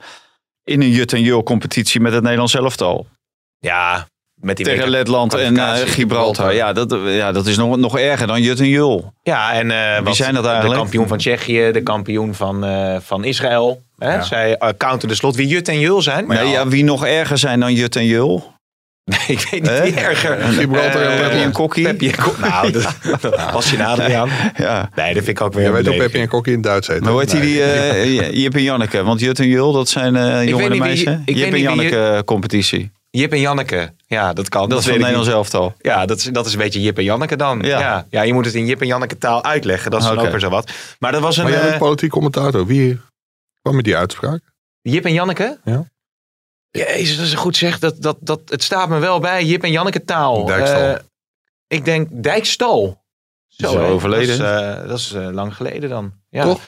[0.64, 3.06] in een Jut en Jul competitie met het Nederlands elftal.
[3.58, 4.08] Ja,
[4.44, 6.54] met die Tegen Letland en eh, Gibraltar.
[6.54, 9.12] Ja, dat, ja, dat is nog, nog erger dan Jut en Jul.
[9.22, 10.80] Ja, en eh, wat- zijn dat De eigenlijk?
[10.80, 13.82] kampioen van Tsjechië, de kampioen van, eh, van Israël.
[13.98, 14.22] Hè?
[14.22, 16.26] Zij uh, counter de slot wie Jut en Jul zijn.
[16.26, 18.52] Nee, ja, wie nog erger zijn dan Jut en Jul?
[19.26, 20.40] ik weet niet wie erger.
[20.40, 21.42] Gibraltar en Eh, Letland.
[21.44, 21.88] en Kokkie?
[21.88, 21.96] En
[22.40, 24.30] Nou, dat, dat was je nader aan.
[24.56, 24.90] Ja.
[24.94, 25.96] Nee, dat vind ik ook weer Je een weet ook.
[25.96, 27.00] Peppi en Kokkie in Duits heet.
[27.00, 28.02] Maar hoe heet die, Nee.
[28.02, 29.02] die eh, Jip en Janneke?
[29.02, 31.14] Want Jut en Jul, dat zijn eh weet jongere wie- meisjes.
[31.24, 32.92] ik Jip weet en wie Janneke competitie.
[33.16, 33.94] Jip en Janneke.
[34.06, 34.68] Ja, dat kan.
[34.68, 34.98] Dat is van.
[34.98, 35.74] Nederlands elftal.
[35.78, 37.60] Ja, dat is, dat is een beetje Jip en Janneke dan.
[37.60, 37.80] Ja.
[37.80, 38.06] Ja.
[38.10, 39.90] Ja, je moet het in Jip en Janneke taal uitleggen.
[39.90, 40.70] Dat is dan ook weer zo wat.
[40.98, 41.42] Maar dat was een...
[41.42, 42.66] Maar jij bent eh, politiek commentator.
[42.66, 43.00] Wie
[43.62, 44.40] kwam met die uitspraak?
[44.80, 45.58] Jip en Janneke?
[45.64, 45.88] Ja.
[46.70, 47.78] Jezus, dat is goed zeg.
[47.78, 49.44] Dat, dat, dat, het staat me wel bij.
[49.44, 50.44] Jip en Janneke taal.
[50.44, 50.80] Dijkstal.
[50.80, 50.98] Eh,
[51.66, 53.02] ik denk Dijkstal.
[53.46, 53.86] Zo hè.
[53.86, 54.38] overleden.
[54.38, 56.12] Dat is, eh, dat is lang geleden dan.
[56.28, 56.42] Ja.
[56.42, 56.60] Toch?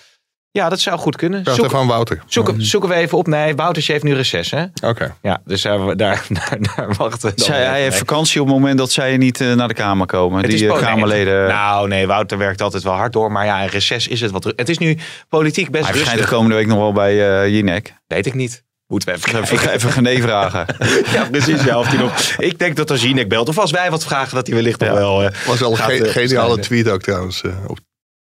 [0.56, 1.44] Ja, dat zou goed kunnen.
[1.54, 2.22] Zoek, aan Wouter.
[2.26, 3.26] zoek, zoeken we even op.
[3.26, 4.64] Nee, Woutertje heeft nu reces, hè?
[4.82, 5.14] Oké.
[5.22, 8.46] Ja, dus daar, daar, daar, daar wachten we dan Zij, even hij heeft vakantie op
[8.46, 10.40] het moment dat zij niet eh, naar de Kamer komen.
[10.42, 11.40] Het die is eh, Kamerleden.
[11.40, 13.32] het- nou, nee, Wouter werkt altijd wel hard door.
[13.32, 14.44] Maar ja, een reces is het wat.
[14.56, 17.94] Het is nu politiek best hij verschijnt de komende week nog wel bij eh Jinek.
[18.06, 18.64] Weet ik niet.
[18.86, 20.66] Moeten we even Even, even Gené vragen.
[21.14, 21.64] Ja, precies.
[21.64, 22.12] Ja, of die nog...
[22.38, 24.90] Ik denk dat als Jinek belt, of als wij wat vragen, dat hij wellicht nog
[24.90, 25.22] wel...
[25.22, 27.42] eh, Was wel een ge- geniale tweet ook trouwens.
[27.42, 27.78] eh, op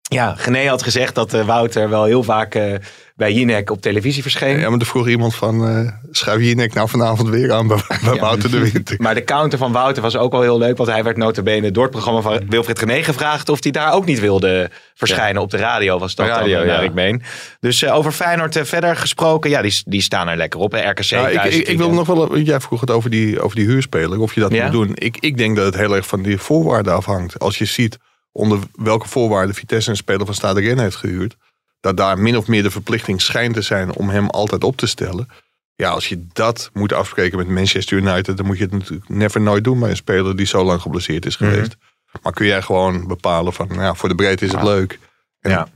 [0.09, 2.73] Ja, Gené had gezegd dat eh, Wouter wel heel vaak eh,
[3.15, 4.59] bij Jinek op televisie verscheen.
[4.59, 7.77] Ja, maar er vroeg iemand van, eh schuif je nek nou vanavond weer aan bij,
[8.03, 8.19] bij Ja.
[8.19, 8.95] Wouter de Winter.
[9.01, 10.77] Maar de counter van Wouter was ook wel heel leuk.
[10.77, 13.49] Want hij werd notabene door het programma van Wilfried Gené gevraagd...
[13.49, 15.99] of hij daar ook niet wilde verschijnen op de radio.
[15.99, 16.79] Was dat Radio, dan, ja.
[16.79, 17.21] ik meen.
[17.59, 19.49] Dus eh, over Feyenoord verder gesproken.
[19.49, 20.71] Ja, die, die staan er lekker op.
[20.71, 20.89] hè.
[20.89, 23.65] RKC Ja, ik, ik, ik wil nog wel, jij vroeg het over die, over die
[23.65, 24.63] huurspeler, of je dat Ja.
[24.63, 24.91] moet doen.
[24.93, 27.39] Ik, ik denk dat het heel erg van die voorwaarden afhangt.
[27.39, 27.97] Als je ziet
[28.37, 31.35] onder welke voorwaarden Vitesse een speler van Stade Rennes heeft gehuurd,
[31.79, 34.87] dat daar min of meer de verplichting schijnt te zijn om hem altijd op te
[34.87, 35.27] stellen.
[35.75, 39.41] Ja, als je dat moet afspreken met Manchester United, dan moet je het natuurlijk never
[39.41, 41.49] nooit doen bij een speler die zo lang geblesseerd is Mhm.
[41.49, 41.75] geweest.
[42.21, 44.99] Maar kun jij gewoon bepalen van, nou, ja, voor de breedte is het leuk.
[45.39, 45.67] En Ja.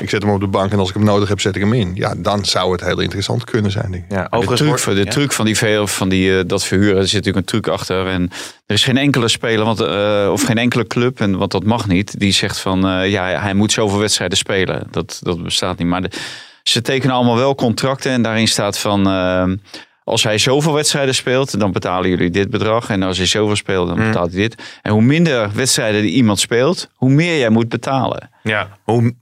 [0.00, 1.72] Ik zet hem op de bank en als ik hem nodig heb, zet ik hem
[1.72, 1.90] in.
[1.94, 3.90] Ja, dan zou het heel interessant kunnen zijn.
[3.90, 4.10] Denk ik.
[4.10, 5.10] Ja, De overigens truc, wordt- van- de ja.
[5.10, 5.56] truc van, die,
[5.88, 8.06] van die, eh, dat verhuren, er zit natuurlijk een truc achter.
[8.06, 8.22] En
[8.66, 11.86] er is geen enkele speler, want, eh, of geen enkele club, en, want dat mag
[11.88, 14.86] niet, die zegt van eh, ja, hij moet zoveel wedstrijden spelen.
[14.90, 15.86] Dat, dat bestaat niet.
[15.88, 16.10] Maar de-
[16.62, 19.06] ze tekenen allemaal wel contracten en daarin staat van.
[20.04, 22.88] als hij zoveel wedstrijden speelt, dan betalen jullie dit bedrag.
[22.90, 24.06] En als hij zoveel speelt, dan Mm.
[24.06, 24.62] betaalt hij dit.
[24.82, 28.30] En hoe minder wedstrijden die iemand speelt, hoe meer jij moet betalen.
[28.42, 29.14] Ja, hoe,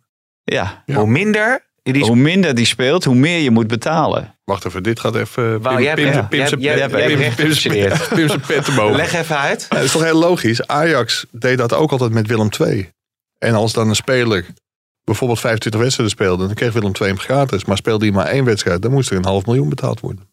[0.44, 0.94] Ja, Ja.
[0.96, 1.72] hoe minder...
[1.83, 4.35] Die hoe minder die speelt, hoe meer je moet betalen.
[4.44, 5.61] Wacht even, dit gaat even...
[5.62, 6.28] Wauw, jij hebt- Pim-.
[6.28, 6.61] Pim- zijn
[7.88, 8.09] pet-
[8.46, 8.96] Pim- zijn boven.
[8.96, 9.66] Leg even uit.
[9.68, 10.66] Ja, dat is toch heel logisch.
[10.66, 12.90] Ajax deed dat ook altijd met Willem II.
[13.38, 14.46] En als dan een speler
[15.04, 17.64] bijvoorbeeld 25 wedstrijden speelde, dan kreeg Willem II hem gratis.
[17.64, 20.28] Maar speelde hij maar één wedstrijd, dan moest er een half miljoen betaald worden.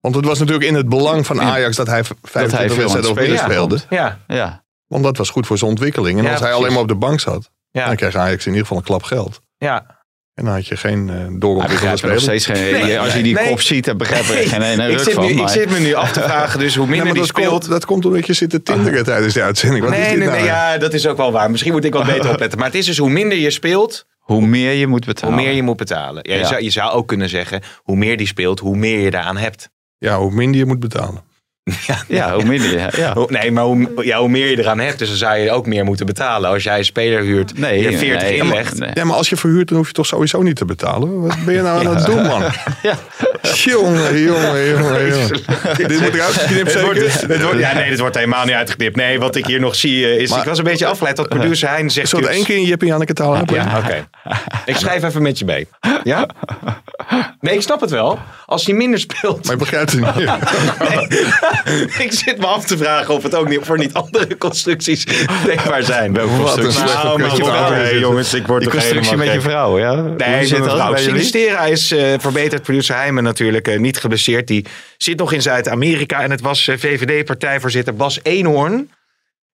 [0.00, 3.04] Want het was natuurlijk in het belang van Ajax dat hij 25 veel aan het
[3.04, 3.78] wedstrijden of meer speelde.
[3.90, 4.64] Ja, Ja.
[4.86, 6.18] Want dat was goed voor zijn ontwikkeling.
[6.18, 6.64] En Ja, als hij precies.
[6.64, 9.02] alleen maar op de bank zat, ja, dan kreeg Ajax in ieder geval een klap
[9.02, 9.40] geld.
[9.58, 9.96] ja.
[10.38, 12.72] En dan had je geen uh, doorontwikkelde nog steeds geen.
[12.72, 13.48] Nee, als je die nee.
[13.48, 15.24] kop ziet, dan begrijp er geen ene ik, ruk zit van.
[15.24, 17.50] nu, ik zit me nu af te vragen, dus hoe minder die dat, speelt...
[17.50, 19.84] komt, dat komt omdat je zit te tinderen tijdens de uitzending.
[19.84, 20.38] Wat is nee, dit nee, nou?
[20.38, 21.50] nee, ja, dat is ook wel waar.
[21.50, 22.58] Misschien moet ik wat beter opletten.
[22.58, 25.34] Maar het is dus hoe minder je speelt, Hoe meer je moet betalen.
[25.34, 26.22] Hoe meer je moet betalen.
[26.28, 26.46] Ja, je, Ja.
[26.46, 29.70] Zou, je zou ook kunnen zeggen, hoe meer die speelt, hoe meer je daaraan hebt.
[29.98, 31.22] Ja, hoe minder je moet betalen.
[32.08, 32.88] Ja, hoe minder je...
[32.96, 33.12] Ja.
[33.14, 35.66] Hoe- Nee, maar hoe, ja, hoe meer je eraan hebt, dus dan zou je ook
[35.66, 36.50] meer moeten betalen.
[36.50, 38.78] Als jij een speler huurt, Nee, je 40 nee, inlegt.
[38.78, 38.90] nee.
[38.94, 41.20] Ja, maar als je verhuurt, dan hoef je toch sowieso niet te betalen.
[41.20, 42.42] Wat ben je nou aan het doen, man?
[42.82, 42.94] Ja.
[43.54, 45.28] Jongen, jongen, jongen, jongen.
[45.76, 47.28] Dit moet eruit geknipt, Het wordt, zeker?
[47.28, 48.96] het wordt, ja, nee, dit wordt helemaal niet uitgeknipt.
[48.96, 50.30] Nee, wat ik hier nog zie eh, is...
[50.30, 52.08] Maar- ik was een beetje afgeleid dat producer Hein zegt...
[52.08, 53.54] Zullen we één keer in Jip en Janneke taal hebben?
[53.54, 54.08] Ja, oké.
[54.64, 55.68] Ik schrijf even met je mee.
[56.04, 56.26] Ja?
[57.40, 58.18] Nee, ik snap het wel.
[58.46, 59.42] Als hij minder speelt...
[59.46, 60.30] Maar je begrijpt het niet.
[62.04, 65.06] ik zit me af te vragen of het ook niet voor niet andere constructies
[65.44, 66.12] denkbaar zijn.
[66.12, 69.78] Wat een Nou, met je vrouw nee, jongens, ik word Die constructie met je vrouw,
[69.78, 69.94] ja?
[69.94, 70.96] Nee, zit jullie?
[70.96, 72.62] Sinistera is eh, verbeterd.
[72.62, 74.46] Producer Heijmen natuurlijk eh, niet geblesseerd.
[74.46, 74.66] Die
[74.96, 76.22] zit nog in Zuid-Amerika.
[76.22, 78.90] En het was eh, VVD-partijvoorzitter Bas Eenhoorn...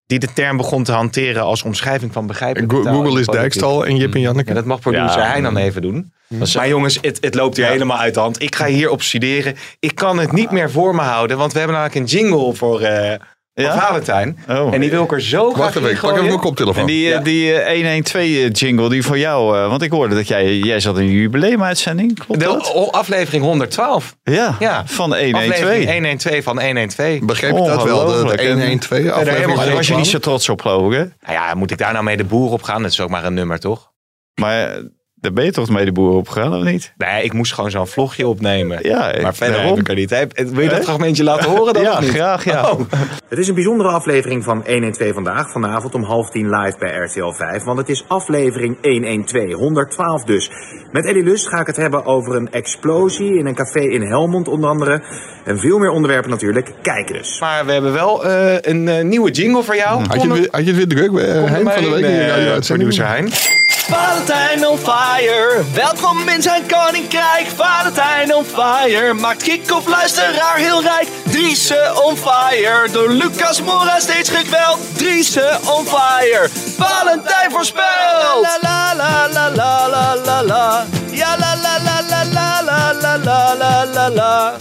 [0.06, 3.26] die de term begon te hanteren als omschrijving van begrijpelijk Google is.
[3.26, 4.48] Dijkstal en Jip en Janneke.
[4.48, 5.30] Ja, dat mag producer Ja.
[5.30, 6.12] Hein dan even doen.
[6.28, 8.42] Maar jongens, het, het loopt hier helemaal uit de hand.
[8.42, 9.54] Ik ga hierop studeren.
[9.78, 11.38] Ik kan het niet meer voor me houden.
[11.38, 13.20] Want we hebben namelijk een jingle voor, eh voor
[13.54, 13.78] Ja?
[13.78, 14.38] Valentijn.
[14.48, 14.74] Oh.
[14.74, 16.80] En die wil ik er zo graag Wacht even, ik pak even mijn koptelefoon.
[16.80, 17.20] En die, eh, Ja.
[17.20, 20.98] die eh, 112 jingle, die voor jou, eh, want ik hoorde dat jij, jij zat
[20.98, 22.92] in een jubileumuitzending, klopt De dat?
[22.92, 24.16] aflevering 112.
[24.22, 24.82] Ja, Ja.
[24.86, 25.92] van de Aflevering 112.
[25.94, 27.20] 112 van 112.
[27.20, 27.84] Begreep je dat wel?
[27.84, 28.40] De, Ongelooflijk.
[28.40, 29.56] de 112 helemaal aflevering.
[29.56, 31.04] Maar daar was je niet zo trots op, geloof ik, hè?
[31.04, 32.82] Nou ja, moet ik daar nou mee de boer op gaan?
[32.82, 33.92] Dat is ook maar een nummer, toch?
[34.34, 34.82] Maar eh,
[35.24, 36.92] daar ben je toch mee de boer opgegaan, of niet?
[36.96, 38.78] Nee, ik moest gewoon zo'n vlogje opnemen.
[38.82, 40.10] Ja, ik- maar verder heb ik er niet.
[40.10, 42.70] Heb- Wil je dat fragmentje laten horen dan Ja, graag, ja.
[42.70, 42.80] Oh.
[43.28, 45.50] Het is een bijzondere aflevering van 112 vandaag.
[45.52, 47.62] Vanavond om half tien live bij RTL 5.
[47.64, 50.50] Want het is aflevering 112, 112 dus.
[50.92, 54.48] Met Eddie Lust ga ik het hebben over een explosie in een café in Helmond
[54.48, 55.02] onder andere.
[55.44, 56.70] En veel meer onderwerpen natuurlijk.
[56.82, 57.40] Kijken dus.
[57.40, 60.04] Maar we hebben wel eh, een eh, nieuwe jingle voor jou.
[60.06, 62.04] Had je, het weer- had je het weer druk bij maar van de week?
[62.04, 62.88] eh, radio-uitzending?
[62.94, 63.63] producer Hein.
[63.88, 67.46] Valentijn on fire, welkom in zijn koninkrijk.
[67.56, 71.08] Valentijn on fire, maakt kick-off luisteraar heel rijk.
[71.30, 74.78] Driese on fire, door Lucas Mora steeds gekweld.
[74.96, 78.40] Driese on fire, Valentijn voorspelt.
[78.42, 80.86] La la la la la la la la.
[81.10, 84.52] Ja la la la la la la la la la la la.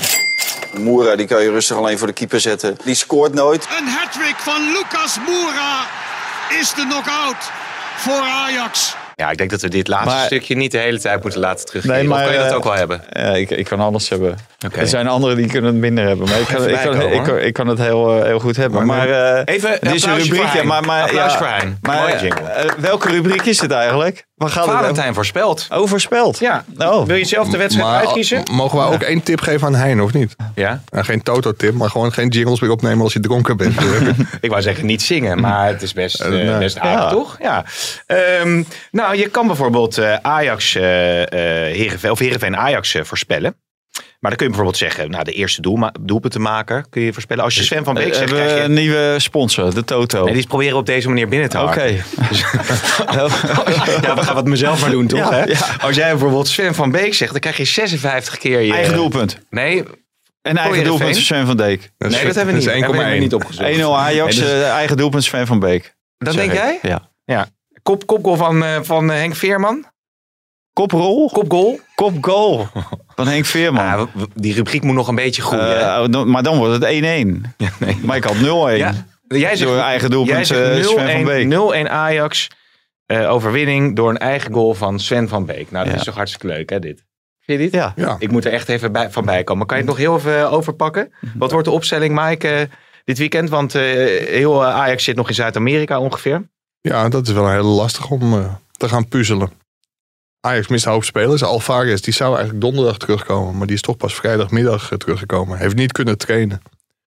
[0.78, 2.78] Moera, die kan je rustig alleen voor de keeper zetten.
[2.84, 3.68] Die scoort nooit.
[3.78, 5.86] Een hattrick van Lucas Moura
[6.60, 7.52] is de knockout
[7.98, 8.96] voor Ajax.
[9.16, 11.66] Ja, ik denk dat we dit laatste Maar- stukje niet de hele tijd moeten laten
[11.66, 11.98] teruggeven.
[11.98, 13.02] Nee, maar, kan je dat eh, ook wel hebben?
[13.10, 14.38] Ja, ik, ik kan alles hebben.
[14.76, 16.30] Er zijn anderen die kunnen het minder hebben.
[16.30, 18.86] Maar ik kan, ik kan, ik kan, ik kan het heel, eh, heel goed hebben.
[18.86, 20.36] Maar, eh, Even een dit is een applausje rubriek.
[20.36, 20.68] voor Ja, Hein.
[20.68, 21.78] maar, maar, ja, voor Hein.
[21.82, 24.26] Maar welke rubriek is dit eigenlijk?
[24.36, 25.68] Waar gaat het Valentijn voorspelt.
[25.70, 25.84] over?
[25.84, 26.40] Overspeld.
[26.40, 26.66] Ja.
[26.78, 27.06] Oh.
[27.06, 28.44] Wil je zelf de wedstrijd Maar uitkiezen?
[28.52, 30.36] mogen we ook één tip geven aan Hein, of niet?
[30.56, 30.82] Ja.
[30.92, 33.76] Nou, geen Toto-tip, maar gewoon geen jingles meer opnemen als je dronken bent.
[34.42, 36.58] Ik wou zeggen niet zingen, maar het is best, eh, nee.
[36.58, 37.10] best aardig, Ja.
[37.10, 37.38] toch?
[37.42, 37.66] Ja.
[38.06, 43.56] Ehm, nou, je kan bijvoorbeeld eh, Ajax, eh eh, Heerenveen, of Heerenveen Ajax eh, voorspellen.
[44.24, 47.44] Maar dan kun je bijvoorbeeld zeggen, nou, de eerste doelma- doelpuntenmaker kun je voorspellen.
[47.44, 48.68] Als je Sven van Beek Eh, zegt, hebben we krijg je...
[48.68, 50.24] een nieuwe sponsor, de Toto.
[50.26, 51.80] Nee, die proberen op deze manier binnen te Oké.
[51.80, 52.04] houden.
[54.02, 55.20] Ja, we gaan het mezelf maar doen, toch?
[55.20, 55.44] Ja, hè?
[55.44, 55.60] ja.
[55.82, 58.74] Als jij bijvoorbeeld Sven van Beek zegt, dan krijg je 56 keer je...
[58.74, 59.40] Eigen doelpunt.
[59.50, 59.84] Nee,
[60.42, 61.58] En eigen doelpunt van Sven van.
[61.58, 62.66] Dat nee, dat hebben we niet.
[62.66, 63.20] Dat is Hebben we 1,1.
[63.20, 63.76] niet opgezocht.
[63.78, 65.96] 1-0 Ajax, Nee, dus- eigen doelpunt Sven van Beek.
[66.18, 66.58] dat denk ik.
[66.58, 66.80] jij?
[66.82, 67.10] Ja.
[67.26, 67.48] Ja.
[67.84, 69.86] Kop, kopgoal van, eh, van eh, Henk Veerman?
[70.74, 71.30] Koprol?
[71.30, 71.80] Kopgoal?
[71.96, 72.70] Kopgoal
[73.16, 73.86] van Henk Veerman.
[73.86, 74.02] Ah,
[74.34, 75.80] die rubriek moet nog een beetje groeien.
[75.80, 77.44] Eh, dan- maar dan wordt het 1-1.
[77.80, 77.98] nee.
[78.04, 78.78] Maar ik had 0-1.
[78.78, 78.94] Ja,
[79.28, 81.48] jij zegt, Door eigen doelpunt, eh, Sven van 0-1 Beek.
[81.48, 82.48] 0-1 Ajax
[83.06, 85.72] eh, overwinning door een eigen goal van Sven van Beek.
[85.72, 86.00] Nou, dat Ja.
[86.00, 87.04] is toch hartstikke leuk, hè, dit?
[87.46, 87.74] Vind je dit?
[87.74, 87.94] Ja.
[87.96, 88.16] Ja.
[88.20, 89.66] Ik moet er echt even bij, van bij komen.
[89.68, 91.14] Kan je het nog heel even overpakken?
[91.36, 92.70] Wat wordt de opstelling, Mike,
[93.04, 93.50] dit weekend?
[93.50, 93.82] Want eh,
[94.28, 96.50] heel Ajax zit nog in Zuid-Amerika ongeveer.
[96.82, 99.52] Ja, dat is wel heel lastig om eh, te gaan puzzelen.
[100.46, 101.44] Ajax mist een hoop spelers.
[101.44, 103.58] Alvarez die zou eigenlijk donderdag terugkomen.
[103.58, 105.58] Maar die is toch pas vrijdagmiddag eh, teruggekomen.
[105.58, 106.62] Heeft niet kunnen trainen.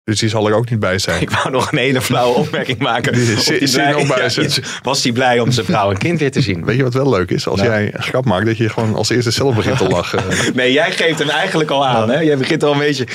[0.04, 1.20] Dus die zal er ook niet bij zijn.
[1.26, 3.12] Ik wou nog een hele flauwe opmerking maken.
[3.12, 4.48] Die Of die bij ja,
[4.82, 6.64] was hij blij om zijn vrouw en kind weer te zien?
[6.64, 7.48] Weet je wat wel leuk is?
[7.48, 7.70] Als Nou.
[7.72, 10.22] jij een grap maakt, dat je gewoon als eerste zelf begint te lachen.
[10.54, 12.10] Nee, jij geeft hem eigenlijk al aan.
[12.10, 12.20] Hè?
[12.20, 13.06] Jij begint al een beetje...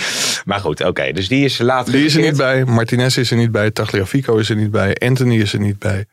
[0.45, 1.11] Maar goed, oké.
[1.11, 2.65] dus die is later Die is er niet bij.
[2.65, 3.71] Martinez is er niet bij.
[3.71, 4.95] Tagliafico is er niet bij.
[4.95, 6.05] Anthony is er niet bij.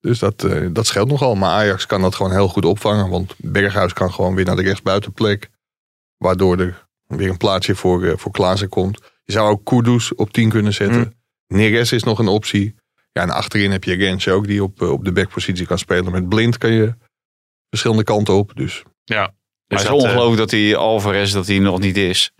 [0.00, 1.34] Dus dat, eh, dat scheelt nogal.
[1.34, 3.08] Maar Ajax kan dat gewoon heel goed opvangen.
[3.08, 5.50] Want Berghuis kan gewoon weer naar de rechtsbuitenplek.
[6.16, 9.00] Waardoor er weer een plaatsje voor, eh, voor Klaassen komt.
[9.24, 10.98] Je zou ook Kudus op 10 kunnen zetten.
[10.98, 11.12] Mm.
[11.46, 12.74] Neres is nog een optie.
[13.12, 16.12] Ja, en achterin heb je Rens ook die op, eh, op de backpositie kan spelen.
[16.12, 16.94] Met Blind kan je
[17.68, 18.52] verschillende kanten op.
[18.54, 19.20] Dus Ja.
[19.20, 22.32] Maar het is dat, ongelooflijk dat die Alvarez dat hij nog niet is.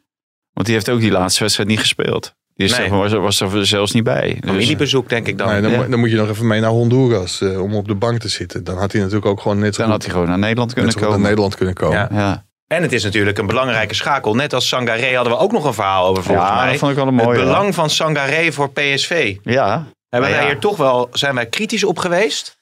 [0.52, 2.34] Want die heeft ook die laatste wedstrijd niet gespeeld.
[2.58, 2.76] Die Nee.
[2.76, 4.36] zeg maar, was, er- was er zelfs niet bij.
[4.40, 5.48] Dus, Familiebezoek denk ik dan.
[5.48, 5.82] Nee, dan, ja.
[5.86, 8.64] dan moet je nog even mee naar Honduras eh, om op de bank te zitten.
[8.64, 10.72] Dan had hij natuurlijk ook gewoon net zo dan goed, had hij gewoon naar Nederland
[10.72, 11.26] kunnen goed naar komen.
[11.26, 11.96] Nederland kunnen komen.
[11.98, 12.08] Ja.
[12.12, 12.44] Ja.
[12.66, 14.34] En het is natuurlijk een belangrijke schakel.
[14.34, 16.70] Net als Sangaré hadden we ook nog een verhaal over volgens ja, mij.
[16.70, 19.36] dat vond ik wel een het belang van Sangaré voor PSV.
[19.42, 20.46] Ja, Hebben wij ja.
[20.46, 22.57] hier toch wel, zijn wij kritisch op geweest?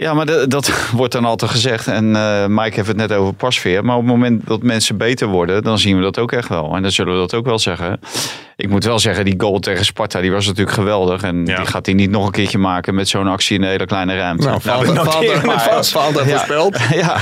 [0.00, 1.86] Ja, maar de- dat wordt dan altijd gezegd.
[1.86, 3.84] En eh, Mike heeft het net over pasveer.
[3.84, 6.74] Maar op het moment dat mensen beter worden, dan zien we dat ook echt wel.
[6.76, 8.00] En dan zullen we dat ook wel zeggen.
[8.56, 11.22] Ik moet wel zeggen, die goal tegen Sparta, die was natuurlijk geweldig.
[11.22, 11.56] En Ja.
[11.56, 14.16] die gaat hij niet nog een keertje maken met zo'n actie in een hele kleine
[14.16, 14.46] ruimte.
[14.46, 15.04] Nou, Nou,
[15.64, 15.92] vast.
[15.92, 16.06] Ja.
[16.24, 16.78] voorspeld.
[17.02, 17.16] ja,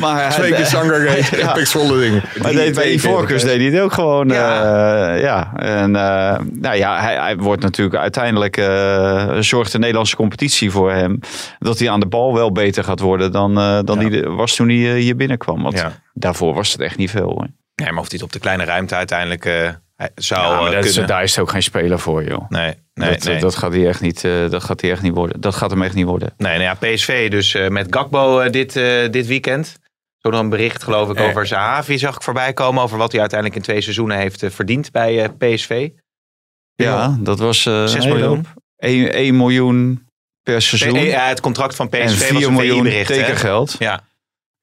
[0.00, 1.64] maar Twee keer Sangaré, Ja.
[1.64, 2.22] zwolle dingen.
[2.42, 4.28] Maar deed bij Ivorcus deed hij het ook gewoon.
[4.28, 4.34] Ja.
[4.34, 5.14] Ja.
[5.14, 5.52] ja.
[5.56, 10.92] En eh, nou ja, hij, hij wordt natuurlijk uiteindelijk eh, zorgt de Nederlandse competitie voor
[10.92, 11.18] hem
[11.58, 14.08] dat hij aan de bal wel beter gaat worden dan, eh, dan Ja.
[14.08, 15.62] die was toen hij eh, hier binnenkwam.
[15.62, 15.92] Want Ja.
[16.12, 17.28] daarvoor was het echt niet veel.
[17.28, 17.46] Hoor.
[17.74, 19.68] Nee, maar of hij het op de kleine ruimte uiteindelijk eh,
[20.14, 22.48] zou dat is- daar is het ook geen speler voor, joh.
[22.50, 23.40] Nee, nee, dat, nee.
[23.40, 24.20] dat gaat hij echt niet.
[24.50, 25.40] dat gaat hij echt niet worden.
[25.40, 26.32] Dat gaat hem echt niet worden.
[26.36, 28.72] nee nou ja, PSV dus met Gakbo dit,
[29.12, 29.80] dit weekend.
[30.18, 32.82] Zo nog een bericht geloof ik over Zahavi zag ik voorbij komen.
[32.82, 35.88] Over wat hij uiteindelijk in twee seizoenen heeft verdiend bij PSV.
[36.74, 38.36] Ja, dat was eh 6 een hele miljoen.
[38.36, 38.46] hoop.
[38.76, 40.06] 1, 1 miljoen
[40.42, 41.04] per seizoen.
[41.04, 43.04] Ja, het contract van PSV en was 4 een miljoen hè?
[43.04, 43.76] tekengeld.
[43.78, 44.00] Ja,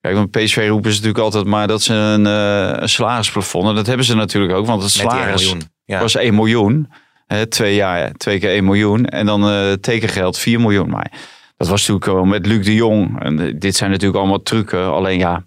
[0.02, 3.68] Kijk, want PSV roepen ze natuurlijk altijd maar dat ze een, een salarisplafond.
[3.68, 5.66] En dat hebben ze natuurlijk ook, want het met die 1 salaris.
[5.86, 6.00] Ja.
[6.00, 6.92] was 1 miljoen.
[7.26, 9.06] Hè, twee jaar, twee keer 1 miljoen.
[9.06, 10.90] En dan eh, tekengeld 4 miljoen.
[10.90, 11.12] Maar
[11.58, 13.22] dat was natuurlijk wel met Luc de Jong.
[13.22, 14.92] En eh, dit zijn natuurlijk allemaal trucken.
[14.92, 15.44] Alleen ja,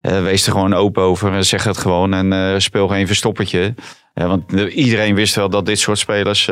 [0.00, 1.32] wees er gewoon open over.
[1.32, 3.74] en Zeg het gewoon en speel geen verstoppertje.
[4.14, 6.50] Want iedereen wist wel dat dit soort spelers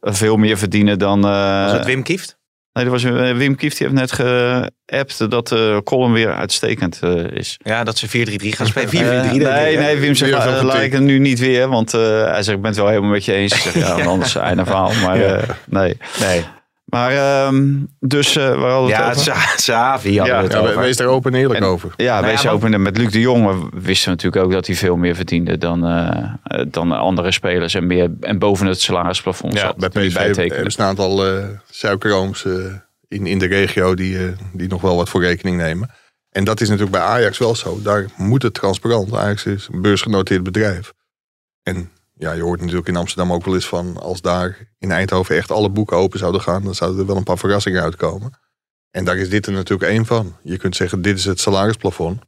[0.00, 1.20] veel meer verdienen dan...
[1.20, 2.40] Was het Wim Kieft?
[2.72, 6.98] Nee, dat was, eh, Wim Kieft die heeft net geappt dat de column weer uitstekend
[7.02, 7.58] eh, is.
[7.62, 8.10] Ja, dat ze 4-3-3
[8.52, 8.88] gaan spelen.
[8.88, 9.82] 4-3-3 Eh, denk ik, nee, hè?
[9.82, 10.82] nee, Wim zegt, tik.
[10.82, 11.68] ik het nu niet weer.
[11.68, 13.52] Want eh, hij zegt, ik ben het wel helemaal met je eens.
[13.52, 14.92] Ik zeg, ja, anders einde verhaal.
[15.02, 15.96] Maar eh, nee.
[16.20, 16.44] Nee.
[16.92, 19.32] Maar ehm, dus, eh waar hadden Ja, het over?
[19.34, 20.78] Sa- Sahavi hadden Ja, het Ja, over.
[20.78, 21.92] wees daar open en eerlijk En- over.
[21.96, 22.82] Ja, Nou wees ja, open.
[22.82, 26.32] Met Luc de Jong wisten we natuurlijk ook dat hij veel meer verdiende dan, eh,
[26.44, 27.74] eh, dan andere spelers.
[27.74, 29.76] En, meer, en boven het salarisplafond Ja, zat.
[29.76, 32.52] Bij PSV hebben een aantal eh suikerooms eh,
[33.08, 35.90] in, in de regio die, eh, die nog wel wat voor rekening nemen.
[36.30, 37.80] En dat is natuurlijk bij Ajax wel zo.
[37.82, 39.14] Daar moet het transparant.
[39.14, 40.92] Ajax is een beursgenoteerd bedrijf.
[41.62, 44.00] En ja, je hoort natuurlijk in Amsterdam ook wel eens van...
[44.00, 46.64] als daar in Eindhoven echt alle boeken open zouden gaan...
[46.64, 48.32] dan zouden er wel een paar verrassingen uitkomen.
[48.90, 50.36] En daar is dit er natuurlijk één van.
[50.42, 52.20] Je kunt zeggen, dit is het salarisplafond.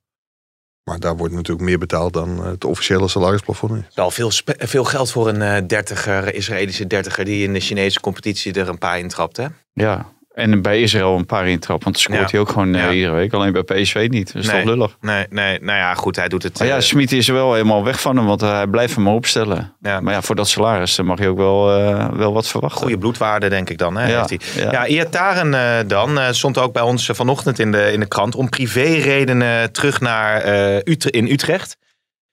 [0.84, 3.94] Maar daar wordt natuurlijk meer betaald dan het officiële salarisplafond is.
[3.94, 8.52] Wel veel, veel geld voor een eh, dertiger, Israëlische dertiger die in de Chinese competitie
[8.52, 9.36] er een paar intrapt.
[9.36, 9.46] Hè?
[9.72, 11.82] Ja, en bij Israël een paar intrap.
[11.84, 12.26] Want dan scoort Ja.
[12.30, 12.90] hij ook gewoon eh, Ja.
[12.92, 13.32] iedere week.
[13.32, 14.32] Alleen bij PSV niet.
[14.32, 14.62] Dat is Nee.
[14.62, 14.96] toch lullig.
[15.00, 16.58] Nee, nee, nou ja, goed, hij doet het.
[16.58, 19.08] Maar ja, eh, Smit is er wel helemaal weg van hem, want hij blijft hem
[19.08, 19.74] opstellen.
[19.80, 22.80] ja, Maar ja, voor dat salaris mag je ook wel, eh, wel wat verwachten.
[22.80, 23.96] goede bloedwaarde, denk ik dan.
[23.96, 24.70] Hè, Ja, heeft hij.
[24.70, 24.86] ja.
[24.86, 28.34] Iataren eh, dan eh, stond ook bij ons eh, vanochtend in de, in de krant
[28.34, 31.76] om privéredenen terug naar eh, Utre- in Utrecht.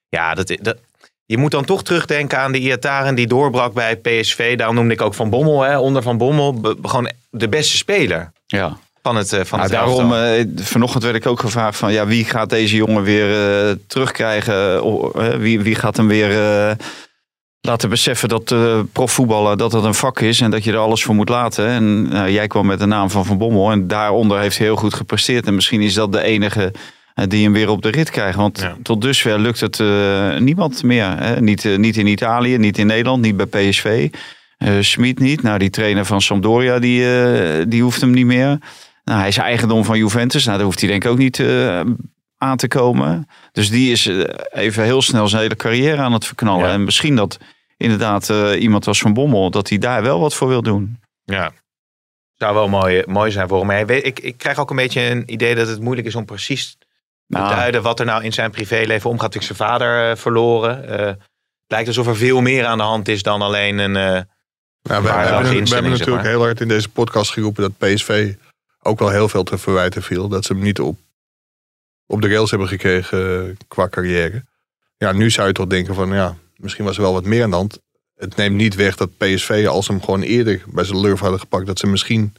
[0.10, 0.78] Ja, dat, dat,
[1.32, 4.58] je moet dan toch terugdenken aan de Iataren die doorbrak bij PSV.
[4.58, 8.32] Daarom noemde ik ook Van Bommel, hè, onder Van Bommel, be- gewoon de beste speler
[8.46, 8.78] Ja.
[9.02, 12.06] van het, eh, van Nou, het daarom, eh, vanochtend werd ik ook gevraagd van, ja,
[12.06, 14.82] wie gaat deze jongen weer eh, terugkrijgen?
[15.40, 16.76] Wie, wie gaat hem weer eh,
[17.62, 18.56] laten beseffen dat
[18.92, 21.68] profvoetballen dat het een vak is en dat je er alles voor moet laten?
[21.68, 24.76] En nou, jij kwam met de naam van Van Bommel en daaronder heeft hij heel
[24.76, 25.46] goed gepresteerd.
[25.48, 26.72] En misschien is dat de enige
[27.28, 28.38] die hem weer op de rit krijgt.
[28.38, 28.76] Want Ja.
[28.84, 31.18] tot dusver lukt het eh, niemand meer.
[31.18, 31.42] Hè?
[31.42, 34.10] Niet, eh, niet in Italië, niet in Nederland, niet bij PSV.
[34.58, 35.42] Eh Smit niet.
[35.42, 38.58] Nou, die trainer van Sampdoria, die, eh, die hoeft hem niet meer.
[39.04, 40.44] Nou, hij is eigendom van Juventus.
[40.46, 41.82] Nou, daar hoeft hij denk ik ook niet eh,
[42.38, 43.28] aan te komen.
[43.52, 46.68] Dus die is eh, even heel snel zijn hele carrière aan het verknallen.
[46.68, 46.74] Ja.
[46.74, 47.38] En misschien dat
[47.78, 51.00] inderdaad eh, iemand als Van Bommel, dat hij daar wel wat voor wil doen.
[51.24, 51.52] Ja.
[52.36, 55.56] Zou wel mooi, mooi zijn voor weet- ik, ik krijg ook een beetje een idee
[55.56, 56.78] dat het moeilijk is om precies
[57.40, 59.36] Nou, duiden wat er nou in zijn privéleven omgaat.
[59.36, 60.88] Ik zijn vader eh, verloren.
[61.00, 61.18] Eh, het
[61.68, 63.96] lijkt alsof er veel meer aan de hand is dan alleen een.
[63.96, 64.22] eh,
[64.82, 66.26] Nou, we, hebben, zeg natuurlijk maar.
[66.26, 68.34] heel hard in deze podcast geroepen dat PSV
[68.82, 70.28] ook wel heel veel te verwijten viel.
[70.28, 71.00] Dat ze hem niet op,
[72.06, 74.44] op de rails hebben gekregen eh, qua carrière.
[74.98, 77.50] Ja, nu zou je toch denken van ja, misschien was er wel wat meer aan
[77.50, 77.80] de hand.
[78.16, 81.40] Het neemt niet weg dat PSV, als ze hem gewoon eerder bij zijn lurf hadden
[81.40, 82.34] gepakt, dat ze hem misschien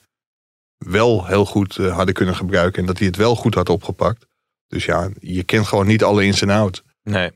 [0.78, 2.80] wel heel goed eh, hadden kunnen gebruiken.
[2.80, 4.26] En dat hij het wel goed had opgepakt.
[4.72, 6.82] Dus ja, je kent gewoon niet alle ins en outs.
[7.04, 7.30] nee.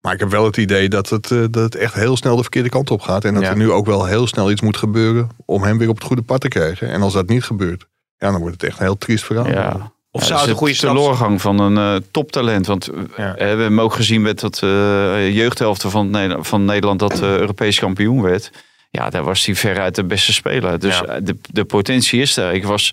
[0.00, 2.42] Maar ik heb wel het idee dat het, eh, dat het echt heel snel de
[2.42, 3.24] verkeerde kant op gaat.
[3.24, 3.48] En dat Ja.
[3.50, 6.22] er nu ook wel heel snel iets moet gebeuren om hem weer op het goede
[6.22, 6.88] pad te krijgen.
[6.88, 7.86] En als dat niet gebeurt,
[8.16, 9.46] ja, dan wordt het echt een heel triest verhaal.
[9.48, 9.92] ja.
[10.10, 12.66] Of Ja, zou het een goede teleurgang van een eh, toptalent.
[12.66, 13.34] Want eh, Ja.
[13.34, 17.36] we hebben hem ook gezien met dat eh jeugdhelfte van, Nederland- van Nederland dat eh,
[17.36, 18.50] Europees kampioen werd.
[18.90, 20.78] Ja, daar was hij veruit de beste speler.
[20.78, 21.20] Dus Ja.
[21.20, 22.52] de, de potentie is er.
[22.52, 22.92] Ik was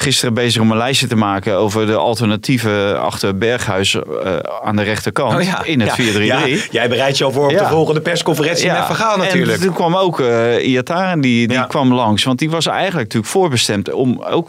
[0.00, 4.82] gisteren bezig om een lijstje te maken over de alternatieven achter Berghuis eh, aan de
[4.82, 6.12] rechterkant Oh ja, in het ja.
[6.18, 6.22] 4-3-3.
[6.22, 7.58] Ja, jij bereidt je al voor op Ja.
[7.62, 9.58] de volgende persconferentie met Van Gaal natuurlijk.
[9.58, 11.64] En toen kwam ook eh Iataren, die, die Ja.
[11.64, 12.24] kwam langs.
[12.24, 14.48] Want die was eigenlijk natuurlijk voorbestemd om ook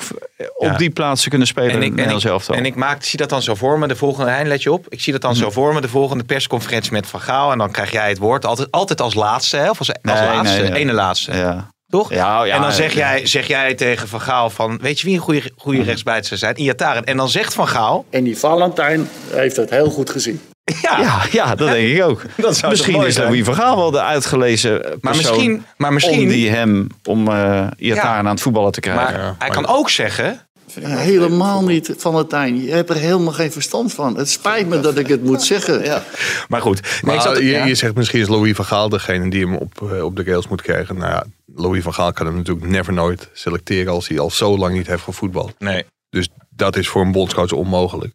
[0.55, 0.77] op Ja.
[0.77, 3.29] die plaats te kunnen spelen En in ik, en, ik, en ik maak, zie dat
[3.29, 4.85] dan zo voor me, de volgende, Hein, let je op.
[4.89, 7.51] Ik zie dat dan zo voor me, de volgende persconferentie met Van Gaal.
[7.51, 9.69] En dan krijg jij het woord, altijd, altijd als laatste, hè?
[9.69, 10.79] of als, als Nee, laatste, nee, nee.
[10.79, 11.33] ene laatste.
[11.35, 11.69] ja.
[11.91, 12.13] Toch?
[12.13, 12.99] Ja, ja, en dan zeg ja.
[12.99, 16.39] jij, zeg jij tegen Van Gaal van, weet je wie een goede, goede rechtsbuiten zou
[16.39, 16.59] zijn?
[16.59, 17.03] Iataren.
[17.03, 20.41] En dan zegt Van Gaal, En die Valentijn heeft het heel goed gezien.
[20.81, 22.21] ja, Ja, ja, dat denk ik ook.
[22.37, 23.17] dat zou misschien is?
[23.17, 27.27] Louis van Gaal wel de uitgelezen persoon Maar misschien, maar misschien, om die hem, om
[27.27, 28.17] eh Iataren Ja.
[28.17, 29.03] aan het voetballen te krijgen.
[29.19, 30.39] maar hij kan ook zeggen,
[30.79, 32.63] Helemaal niet, Valentijn.
[32.63, 34.17] Je hebt er helemaal geen verstand van.
[34.17, 35.83] Het spijt me dat ik het moet zeggen.
[35.83, 36.03] Ja.
[36.49, 37.01] maar goed.
[37.01, 37.65] Maar zat, je, ja.
[37.65, 40.47] je zegt misschien is Louis van Gaal degene die hem op, eh, op de rails
[40.47, 40.97] moet krijgen.
[40.97, 44.57] Nou ja, Louis van Gaal kan hem natuurlijk never nooit selecteren als hij al zo
[44.57, 45.53] lang niet heeft gevoetbald.
[45.59, 45.85] Nee.
[46.09, 48.13] Dus dat is voor een bondscoach onmogelijk.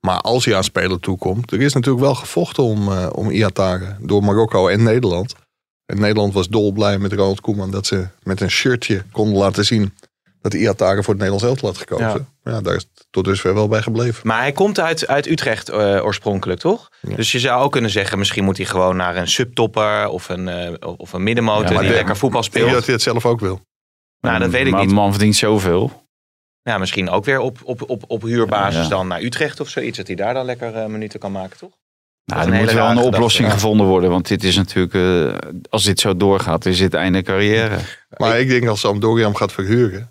[0.00, 3.32] Maar als hij aan spelen toekomt, er is natuurlijk wel gevochten om, eh om
[4.00, 5.34] door Marokko en Nederland.
[5.86, 9.92] En Nederland was dolblij met Ronald Koeman dat ze met een shirtje konden laten zien
[10.40, 12.28] dat Iataren voor het Nederlands elftal had gekozen.
[12.44, 12.60] Ja.
[12.60, 14.26] daar is het tot dusver wel bij gebleven.
[14.26, 16.88] Maar hij komt uit, uit Utrecht eh, oorspronkelijk, toch?
[17.00, 17.16] Ja.
[17.16, 20.48] Dus je zou ook kunnen zeggen, misschien moet hij gewoon naar een subtopper of een,
[20.48, 22.76] eh, of een middenmotor maar die de- lekker voetbal Ik denk speelt.
[22.76, 23.60] dat hij het zelf ook wil.
[24.20, 24.88] Nou, dat weet ik maar niet.
[24.88, 26.06] de man verdient zoveel.
[26.62, 28.88] Ja, misschien ook weer op, op, op, op huurbasis Ja, ja.
[28.88, 29.96] dan naar Utrecht of zoiets.
[29.96, 31.70] Dat hij daar dan lekker eh, minuten kan maken, toch?
[32.24, 34.10] Nou, er moet wel een oplossing gevonden worden.
[34.10, 37.78] Want dit is natuurlijk, eh, als dit zo doorgaat, is dit einde carrière.
[38.16, 40.10] Maar ik denk als Sampdoria hem gaat verhuren,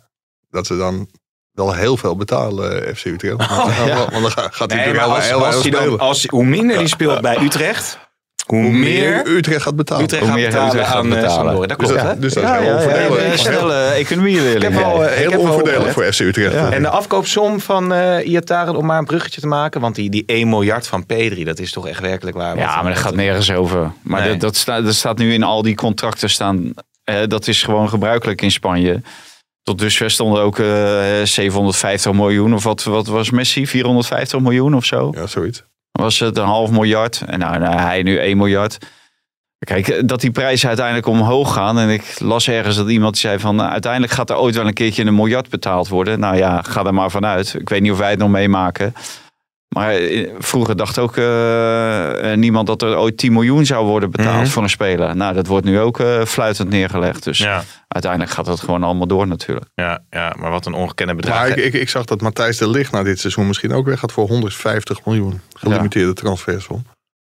[0.50, 1.10] dat ze dan
[1.52, 3.36] wel heel veel betalen, eh, FC Utrecht.
[3.48, 6.26] Want, want dan gaat hij Nee, maar heel, als, heel, als heel hij dan, als,
[6.26, 8.00] hoe minder die speelt bij Utrecht,
[8.46, 10.04] hoe, Hoe meer Utrecht gaat betalen.
[10.04, 11.36] Utrecht Hoe gaat meer betalen Utrecht gaat aan eh, betalen.
[11.36, 11.68] Sampdoria.
[11.68, 12.20] Dat Dus klopt, dat, hè?
[12.20, 13.32] dus dat is heel onvoordelig.
[13.32, 14.64] ja, snelle economieleerling.
[14.64, 16.54] Ik heb al, eh, heel onvoordelig voor FC Utrecht.
[16.54, 16.72] Ja.
[16.72, 19.82] En de afkoopsom van eh Iataren, om maar een bruggetje te maken.
[19.82, 22.58] Want die, die 1 miljard van Pedri, dat is toch echt werkelijk waar.
[22.58, 23.92] Ja, maar dat gaat nergens over.
[24.02, 24.30] Maar Nee.
[24.32, 26.74] dat, dat, staat, dat staat nu in al die contracten staan.
[27.28, 29.02] dat is gewoon gebruikelijk in Spanje.
[29.68, 32.54] Tot dusver stonden ook eh 750 miljoen.
[32.54, 33.68] Of wat, wat was Messi?
[33.68, 35.12] 450 miljoen of zo?
[35.16, 35.64] Ja, zoiets.
[35.92, 37.24] Was het een half miljard?
[37.26, 38.78] En nou, nou, hij nu 1 miljard.
[39.60, 41.80] Kijk, eh, dat die prijzen uiteindelijk omhoog gaan.
[41.80, 43.56] En ik las ergens dat iemand zei van...
[43.56, 46.20] nou, uiteindelijk gaat er ooit wel een keertje een miljard betaald worden.
[46.20, 47.56] Nou ja, ga er maar vanuit.
[47.60, 48.94] Ik weet niet of wij het nog meemaken.
[49.76, 50.00] Maar
[50.40, 54.46] vroeger dacht ook eh, eh, niemand dat er ooit 10 miljoen zou worden betaald Mhm.
[54.52, 55.16] voor een speler.
[55.16, 57.24] Nou, dat wordt nu ook eh, fluitend neergelegd.
[57.24, 59.66] Dus Ja, uiteindelijk gaat dat gewoon allemaal door natuurlijk.
[59.76, 61.48] ja, ja, maar wat een ongekende bedrag.
[61.48, 64.12] Ik, ik, ik zag dat Matthijs de Ligt na dit seizoen misschien ook weer gaat
[64.12, 65.42] voor 150 miljoen.
[65.54, 66.86] Gelimiteerde transfersom.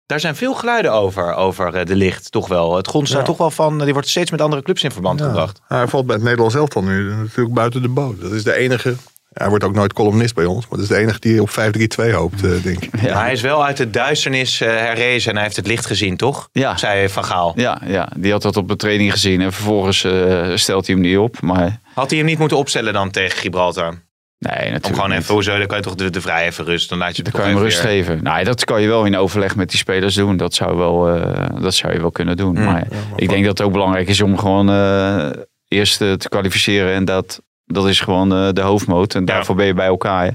[0.06, 2.76] Daar zijn veel geluiden over, over de licht, toch wel.
[2.76, 3.26] Het grond staat Ja.
[3.26, 5.26] toch wel van, die wordt steeds met andere clubs in verband Ja.
[5.26, 5.60] gebracht.
[5.68, 8.20] Hij valt bij het Nederlands elftal nu natuurlijk buiten de boot.
[8.20, 8.94] Dat is de enige.
[9.30, 10.60] Hij wordt ook nooit columnist bij ons.
[10.68, 13.02] Maar dat is de enige die op 5-3-2 hoopt, eh, denk ik.
[13.02, 16.16] Maar hij is wel uit de duisternis eh, herrezen en hij heeft het licht gezien,
[16.16, 16.48] toch?
[16.52, 16.76] Ja.
[16.76, 17.52] Zei Van Gaal.
[17.56, 19.40] Ja, ja, die had dat op de training gezien.
[19.40, 21.40] En vervolgens eh, stelt hij hem niet op.
[21.40, 24.02] Maar Had hij hem niet moeten opstellen dan tegen Gibraltar?
[24.38, 26.88] nee, natuurlijk Om gewoon even, hoezo, dan kan je toch de, de vrij even rust.
[26.88, 28.22] Dan laat je Dan kan je hem rust weer- geven.
[28.22, 30.36] Nou, dat kan je wel in overleg met die spelers doen.
[30.36, 32.54] Dat zou, wel, eh, dat zou je wel kunnen doen.
[32.54, 32.64] Mm.
[32.64, 35.28] maar ik denk dat het ook belangrijk is om gewoon eh,
[35.68, 36.94] eerst te kwalificeren.
[36.94, 37.40] En dat,
[37.72, 39.14] dat is gewoon eh, de hoofdmoot.
[39.14, 40.26] En daarvoor ben je bij elkaar.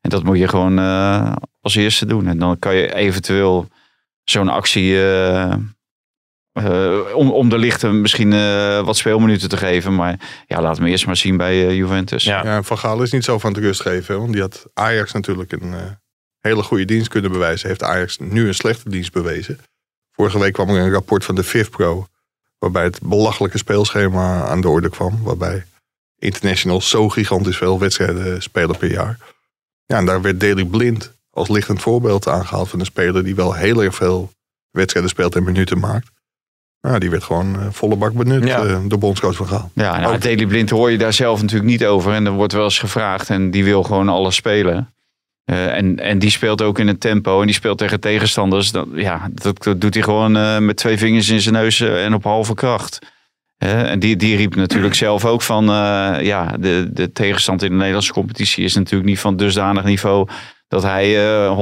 [0.00, 2.26] En dat moet je gewoon eh, als eerste doen.
[2.26, 3.68] En dan kan je eventueel
[4.24, 4.94] zo'n actie...
[4.94, 5.52] eh,
[6.52, 9.94] eh, om, om de lichten misschien eh, wat speelminuten te geven.
[9.94, 12.24] Maar ja, laat me eerst maar zien bij Juventus.
[12.24, 12.44] Ja.
[12.44, 14.14] Ja, Van Gaal is niet zo van het rust geven.
[14.14, 15.80] hè, Want die had Ajax natuurlijk een eh,
[16.40, 17.68] hele goede dienst kunnen bewijzen.
[17.68, 19.58] Heeft Ajax nu een slechte dienst bewezen.
[20.12, 22.06] Vorige week kwam er een rapport van de FIFPro.
[22.58, 25.22] Waarbij het belachelijke speelschema aan de orde kwam.
[25.22, 25.64] Waarbij
[26.18, 29.18] internationals zo gigantisch veel wedstrijden spelen per jaar.
[29.86, 33.54] Ja, en daar werd Daley Blind als lichtend voorbeeld aangehaald van een speler die wel
[33.54, 34.30] heel erg veel
[34.70, 36.10] wedstrijden speelt en minuten maakt.
[36.80, 38.64] Nou, die werd gewoon eh, volle bak benut Ja.
[38.64, 39.70] eh, door bondscoach van Gaal.
[39.74, 42.12] Ja, nou, Daley Blind hoor je daar zelf natuurlijk niet over.
[42.12, 44.94] En er wordt wel eens gevraagd en die wil gewoon alles spelen.
[45.44, 48.72] Eh, en, en die speelt ook in het tempo en die speelt tegen tegenstanders.
[48.72, 52.24] Dat, ja, dat, dat doet hij gewoon met twee vingers in zijn neus en op
[52.24, 52.98] halve kracht.
[53.58, 55.68] En die, die riep natuurlijk zelf ook van...
[55.68, 60.28] eh, ja, de, de tegenstand in de Nederlandse competitie is natuurlijk niet van dusdanig niveau...
[60.68, 61.58] dat hij eh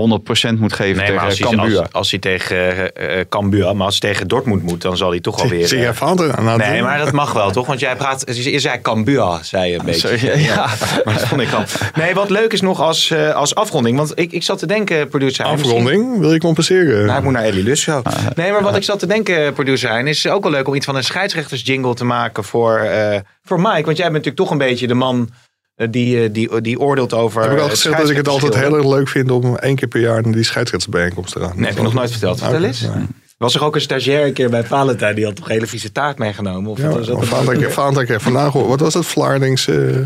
[0.54, 1.78] 100% moet geven Nee, als tegen hij, Cambuur.
[1.80, 5.10] als, als hij tegen eh eh, Cambuur, maar als hij tegen Dortmund moet, dan zal
[5.10, 5.68] hij toch alweer...
[5.68, 7.66] Zie eh, jij fouten aan Nee, maar dat mag wel, toch?
[7.66, 10.18] Want jij praat, je zei Cambuur, zei je een beetje.
[10.18, 10.66] Sorry, ja.
[11.04, 11.62] Maar dat vond ik wel.
[11.94, 13.96] Nee, wat leuk is nog als, eh, als afronding.
[13.96, 15.44] Want ik, ik zat te denken, producer.
[15.44, 16.18] Hein, misschien- Afronding?
[16.18, 17.06] Wil je compenseren?
[17.06, 18.02] Nou, ik moet naar Ellie Lus zo.
[18.34, 20.86] Nee, maar wat ik zat te denken, producer Hein, is ook wel leuk om iets
[20.86, 23.84] van een scheidsrechtersjingle te maken voor, eh, voor Mike.
[23.84, 25.28] Want jij bent natuurlijk toch een beetje de man
[25.74, 27.42] die, eh, die, die oordeelt over.
[27.42, 29.76] heb ik al het gezegd dat ik het altijd heel erg leuk vind om één
[29.76, 31.52] keer per jaar naar die scheidsrechtersbijeenkomst te gaan.
[31.56, 32.38] Nee, heb je nog nooit verteld.
[32.38, 32.80] Vertel eens.
[32.80, 33.06] nee.
[33.38, 35.92] Was er ook een stagiair een keer bij Valentijn die had toch een hele vieze
[35.92, 36.70] taart meegenomen?
[36.70, 39.68] Of Ja, was dat Valentijn kreeg vandaag, wat was dat, Vlaardings...
[39.68, 40.00] eh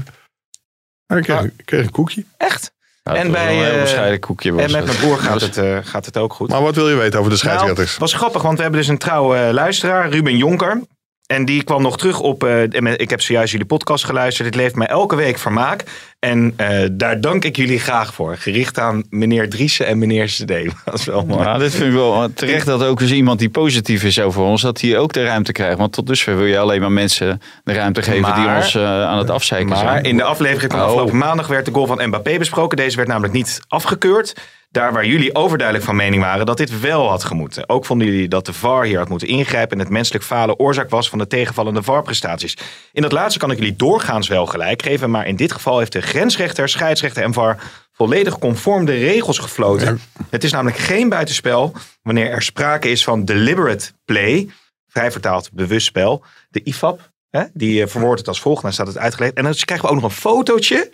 [1.16, 2.24] ik kreeg, ik kreeg een koekje.
[2.36, 2.72] Echt?
[3.02, 4.52] En bij, een eh, bescheiden koekje.
[4.52, 6.48] Was En met mijn broer gaat het, eh, gaat het ook goed.
[6.48, 7.88] Maar wat wil je weten over de scheidsrechters?
[7.88, 10.82] Nou, was grappig, want we hebben dus een trouwe eh, luisteraar, Ruben Jonker.
[11.28, 12.44] En die kwam nog terug op.
[12.44, 12.62] eh,
[12.96, 14.46] ik heb zojuist jullie podcast geluisterd.
[14.48, 15.84] Dit levert mij elke week vermaak.
[16.18, 18.36] En eh, daar dank ik jullie graag voor.
[18.36, 20.48] Gericht aan meneer Driessen en meneer CD.
[20.84, 21.42] Dat is wel mooi.
[21.42, 24.62] Ja, dit vind ik wel terecht dat ook eens iemand die positief is over ons,
[24.62, 25.78] dat hij ook de ruimte krijgt.
[25.78, 29.18] Want tot dusver wil je alleen maar mensen de ruimte geven die ons eh, aan
[29.18, 30.04] het afzeiken Maar zijn.
[30.04, 30.86] in de aflevering van Oh.
[30.86, 32.76] afgelopen maandag werd de goal van Mbappé besproken.
[32.76, 34.34] Deze werd namelijk niet afgekeurd.
[34.70, 37.68] Daar waar jullie overduidelijk van mening waren dat dit wel had gemoeten.
[37.68, 40.90] Ook vonden jullie dat de VAR hier had moeten ingrijpen en het menselijk falen oorzaak
[40.90, 42.56] was van de tegenvallende VAR-prestaties.
[42.92, 45.92] In dat laatste kan ik jullie doorgaans wel gelijk geven, maar in dit geval heeft
[45.92, 47.62] de grensrechter, scheidsrechter en VAR
[47.92, 50.00] volledig conform de regels gefloten.
[50.30, 54.48] Het is namelijk geen buitenspel wanneer er sprake is van deliberate play,
[54.86, 56.24] vrij vertaald bewust spel.
[56.48, 59.34] De IFAB, hè, die eh, verwoordt het als volgt, dan staat het uitgelegd.
[59.34, 60.90] En dan krijgen we ook nog een fotootje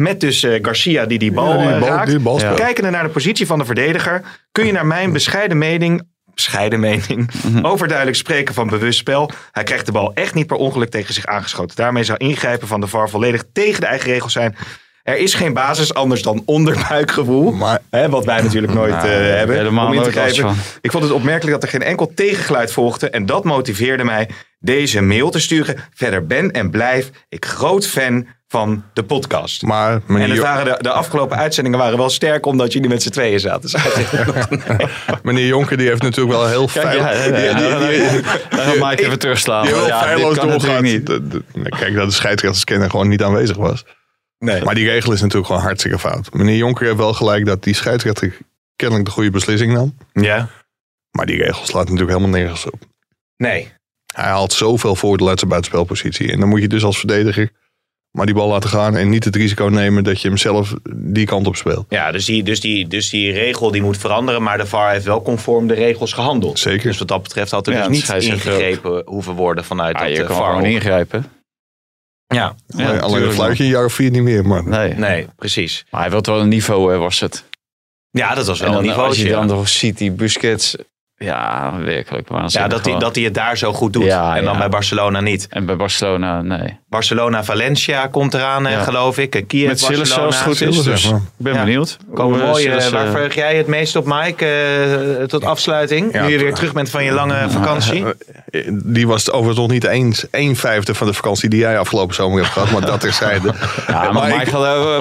[0.00, 2.10] met dus eh, Garcia die die bal, Ja, die eh, bal- raakt.
[2.10, 2.58] die bal speelt.
[2.60, 4.22] Kijkende naar de positie van de verdediger,
[4.52, 6.02] kun je naar mijn bescheiden mening,
[6.34, 7.30] bescheiden mening,
[7.62, 9.30] overduidelijk spreken van bewust spel.
[9.52, 11.76] Hij krijgt de bal echt niet per ongeluk tegen zich aangeschoten.
[11.76, 14.56] Daarmee zou ingrijpen van de VAR volledig tegen de eigen regels zijn.
[15.02, 17.54] Er is geen basis anders dan onderbuikgevoel.
[17.90, 19.56] hè, wat wij natuurlijk nooit Nou, eh, hebben.
[19.56, 20.40] helemaal om in te grijpen.
[20.42, 20.54] van.
[20.80, 23.10] Ik vond het opmerkelijk dat er geen enkel tegengeluid volgde.
[23.10, 24.28] En dat motiveerde mij
[24.58, 25.76] deze mail te sturen.
[25.94, 29.62] Verder ben en blijf ik groot fan van de podcast.
[29.62, 33.10] Maar en het waren de, de afgelopen uitzendingen waren wel sterk omdat jullie met z'n
[33.10, 33.80] tweeën zaten.
[35.22, 36.96] meneer Jonker die heeft natuurlijk wel heel fijn...
[36.96, 37.12] ja,
[38.96, 39.64] even terugslaan.
[39.66, 40.82] die heel Ja, feilloos doorgaat.
[40.82, 41.06] niet.
[41.06, 43.84] De- de- nee, Kijk, dat de scheidsrechterskenner gewoon niet aanwezig was.
[44.38, 44.62] Nee.
[44.64, 46.32] Maar die regel is natuurlijk gewoon hartstikke fout.
[46.32, 48.36] Meneer Jonker heeft wel gelijk dat die scheidsrechter
[48.76, 49.96] kennelijk de goede beslissing nam.
[50.12, 50.48] Ja.
[51.10, 52.78] Maar die regel slaat natuurlijk helemaal nergens op.
[53.36, 53.72] Nee.
[54.14, 56.32] Hij haalt zoveel voordeel uit zijn buitenspelpositie.
[56.32, 57.50] En dan moet je dus als verdediger
[58.10, 61.26] maar die bal laten gaan en niet het risico nemen dat je hem zelf die
[61.26, 61.86] kant op speelt.
[61.88, 65.04] Ja, dus die, dus, die, dus die regel die moet veranderen, maar de VAR heeft
[65.04, 66.58] wel conform de regels gehandeld.
[66.58, 66.86] Zeker.
[66.88, 70.02] Dus wat dat betreft had er Ja, dus de niet ingegrepen hoeven worden vanuit Ah,
[70.02, 70.46] dat je eh, kan VAR.
[70.54, 71.24] gewoon ingrijpen.
[72.26, 74.46] Ja, alleen alleen tuurlijk, een fluitje een jaar of vier niet meer.
[74.46, 74.94] Maar Nee.
[74.94, 75.84] nee, precies.
[75.90, 77.44] Maar hij wil wel een niveau, was het.
[78.10, 79.08] Ja, dat was wel En dan, een niveau.
[79.08, 80.76] als je dan nog ziet, die Busquets...
[81.24, 84.04] Ja, werkelijk Ja, dat hij, dat hij het daar zo goed doet.
[84.04, 84.58] Ja, en dan ja.
[84.58, 85.46] bij Barcelona niet.
[85.50, 86.78] En bij Barcelona, nee.
[86.88, 88.82] Barcelona-Valencia komt eraan, eh, Ja.
[88.82, 89.34] geloof ik.
[89.34, 90.30] Eh, Kiev, Met Sillis Barcelona.
[90.32, 90.82] zelfs goed is.
[90.82, 91.64] Dus ik ben Ja.
[91.64, 91.98] benieuwd.
[92.14, 96.12] Komen Hoe, eh, mooi, Sillis, waar verheug jij het meest op, Mike, eh, tot afsluiting?
[96.12, 98.04] Ja, nu je weer terug bent van je lange vakantie.
[98.84, 102.40] Die was overigens nog niet eens een vijfde van de vakantie die jij afgelopen zomer
[102.40, 102.70] hebt gehad.
[102.70, 103.52] Maar dat terzijde.
[103.88, 104.46] Ja, maar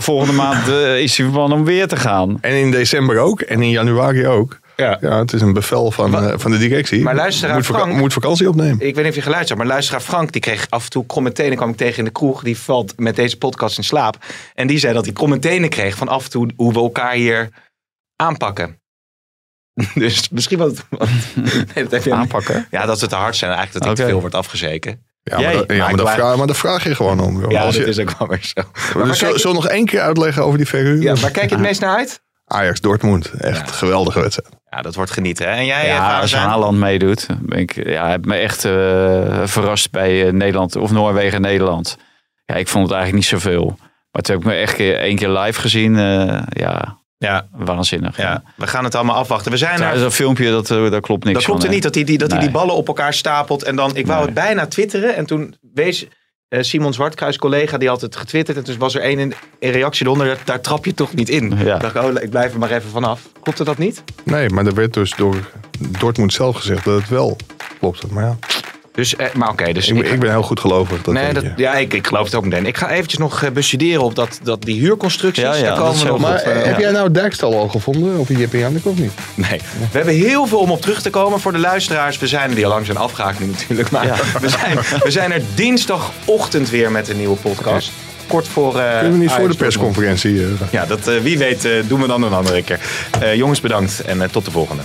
[0.01, 0.67] volgende maand
[0.97, 2.37] is hij van om weer te gaan.
[2.41, 3.41] En in december ook.
[3.41, 4.59] En in januari ook.
[4.79, 4.97] Ja.
[5.01, 7.01] Ja, het is een bevel van, eh, van de directie.
[7.01, 8.73] Maar luisteraar moet, Frank- moet vakantie opnemen.
[8.87, 11.05] Ik weet niet of je geluisterd hebt, maar luisteraar Frank die kreeg af en toe
[11.05, 11.55] commentaten.
[11.55, 12.43] kwam ik tegen in de kroeg.
[12.43, 14.17] Die valt met deze podcast in slaap.
[14.55, 17.49] En die zei dat hij commentaten kreeg van af en toe hoe we elkaar hier
[18.15, 18.77] aanpakken.
[19.93, 20.85] Dus misschien wat.
[20.89, 21.09] wat
[21.75, 22.67] nee, dat je Aanpakken?
[22.71, 23.51] Ja, dat we te hard zijn.
[23.51, 25.03] Eigenlijk dat ik te veel wordt afgezeken.
[25.23, 25.53] Ja, maar, Jij?
[25.53, 27.41] dat, ja, Maar maar, dat vraag, maar daar vraag je gewoon om.
[27.41, 27.51] joh.
[27.51, 28.61] Ja, Als dat je, is ook wel weer zo.
[28.93, 31.01] dus waar zullen je- nog één keer uitleggen over die verhuur?
[31.01, 32.21] Ja, waar kijk je het meest naar uit?
[32.45, 33.31] Ajax Dortmund.
[33.37, 33.73] Echt Ja.
[33.75, 34.55] geweldige wedstrijd.
[34.69, 35.47] Ja, dat wordt genieten.
[35.49, 35.55] Hè?
[35.55, 36.41] En jij, eh, Ja, als Valentijn?
[36.43, 38.71] Haaland meedoet, ben ik, ja, heeft me echt eh,
[39.43, 41.97] verrast bij eh, Nederland of Noorwegen Nederland.
[42.45, 43.77] Ja, ik vond het eigenlijk niet zoveel.
[44.11, 45.97] Maar toen heb ik me echt één keer live gezien.
[45.97, 48.17] eh, ja, Ja, waanzinnig.
[48.17, 48.23] Ja.
[48.23, 49.51] ja, we gaan het allemaal afwachten.
[49.51, 51.83] We zijn er dat filmpje, dat, eh, daar klopt niks Dat klopt van, er niet,
[51.83, 53.63] dat hij die, dat hij die ballen op elkaar stapelt.
[53.63, 54.25] En dan, ik wou Nee.
[54.25, 55.15] het bijna twitteren.
[55.15, 56.09] En toen wees eh,
[56.49, 58.57] Simon Zwartkruis, collega, die had het getwitterd.
[58.57, 61.29] En toen was er één in, in reactie eronder, daar, daar trap je toch niet
[61.29, 61.53] in.
[61.57, 61.75] Ja.
[61.75, 63.21] Ik dacht, oh, ik blijf er maar even vanaf.
[63.41, 64.03] Klopte dat niet?
[64.23, 67.37] Nee, maar er werd dus door Dortmund zelf gezegd dat het wel
[67.79, 68.07] klopte.
[68.11, 68.37] Maar ja,
[68.91, 71.01] Dus, eh, maar oké, dus ik, ben- ik ben heel goed gelovig.
[71.01, 72.65] Dat nee, dat, ja, ik, ik geloof het ook meteen.
[72.65, 75.43] Ik ga eventjes nog eh, bestuderen op dat, dat, die huurconstructies.
[75.43, 76.29] Ja, ja, daar komen is we heel nog op.
[76.31, 76.79] Maar eh, heb ja.
[76.81, 78.17] jij nou Dijkstal al gevonden?
[78.17, 79.11] Of Jip en Janneke of niet?
[79.35, 79.59] Nee.
[79.91, 82.17] We hebben heel veel om op terug te komen voor de luisteraars.
[82.19, 83.89] We zijn die al lang zijn afgehaakt nu natuurlijk.
[83.91, 87.91] Maar we, zijn, we zijn er dinsdagochtend weer met een nieuwe podcast.
[88.27, 88.79] kort voor...
[88.79, 90.41] eh, Kunnen we niet voor de persconferentie?
[90.71, 92.79] Ja, dat, eh, wie weet doen we dan een andere keer.
[93.21, 94.81] Eh, jongens, bedankt en eh, tot de volgende.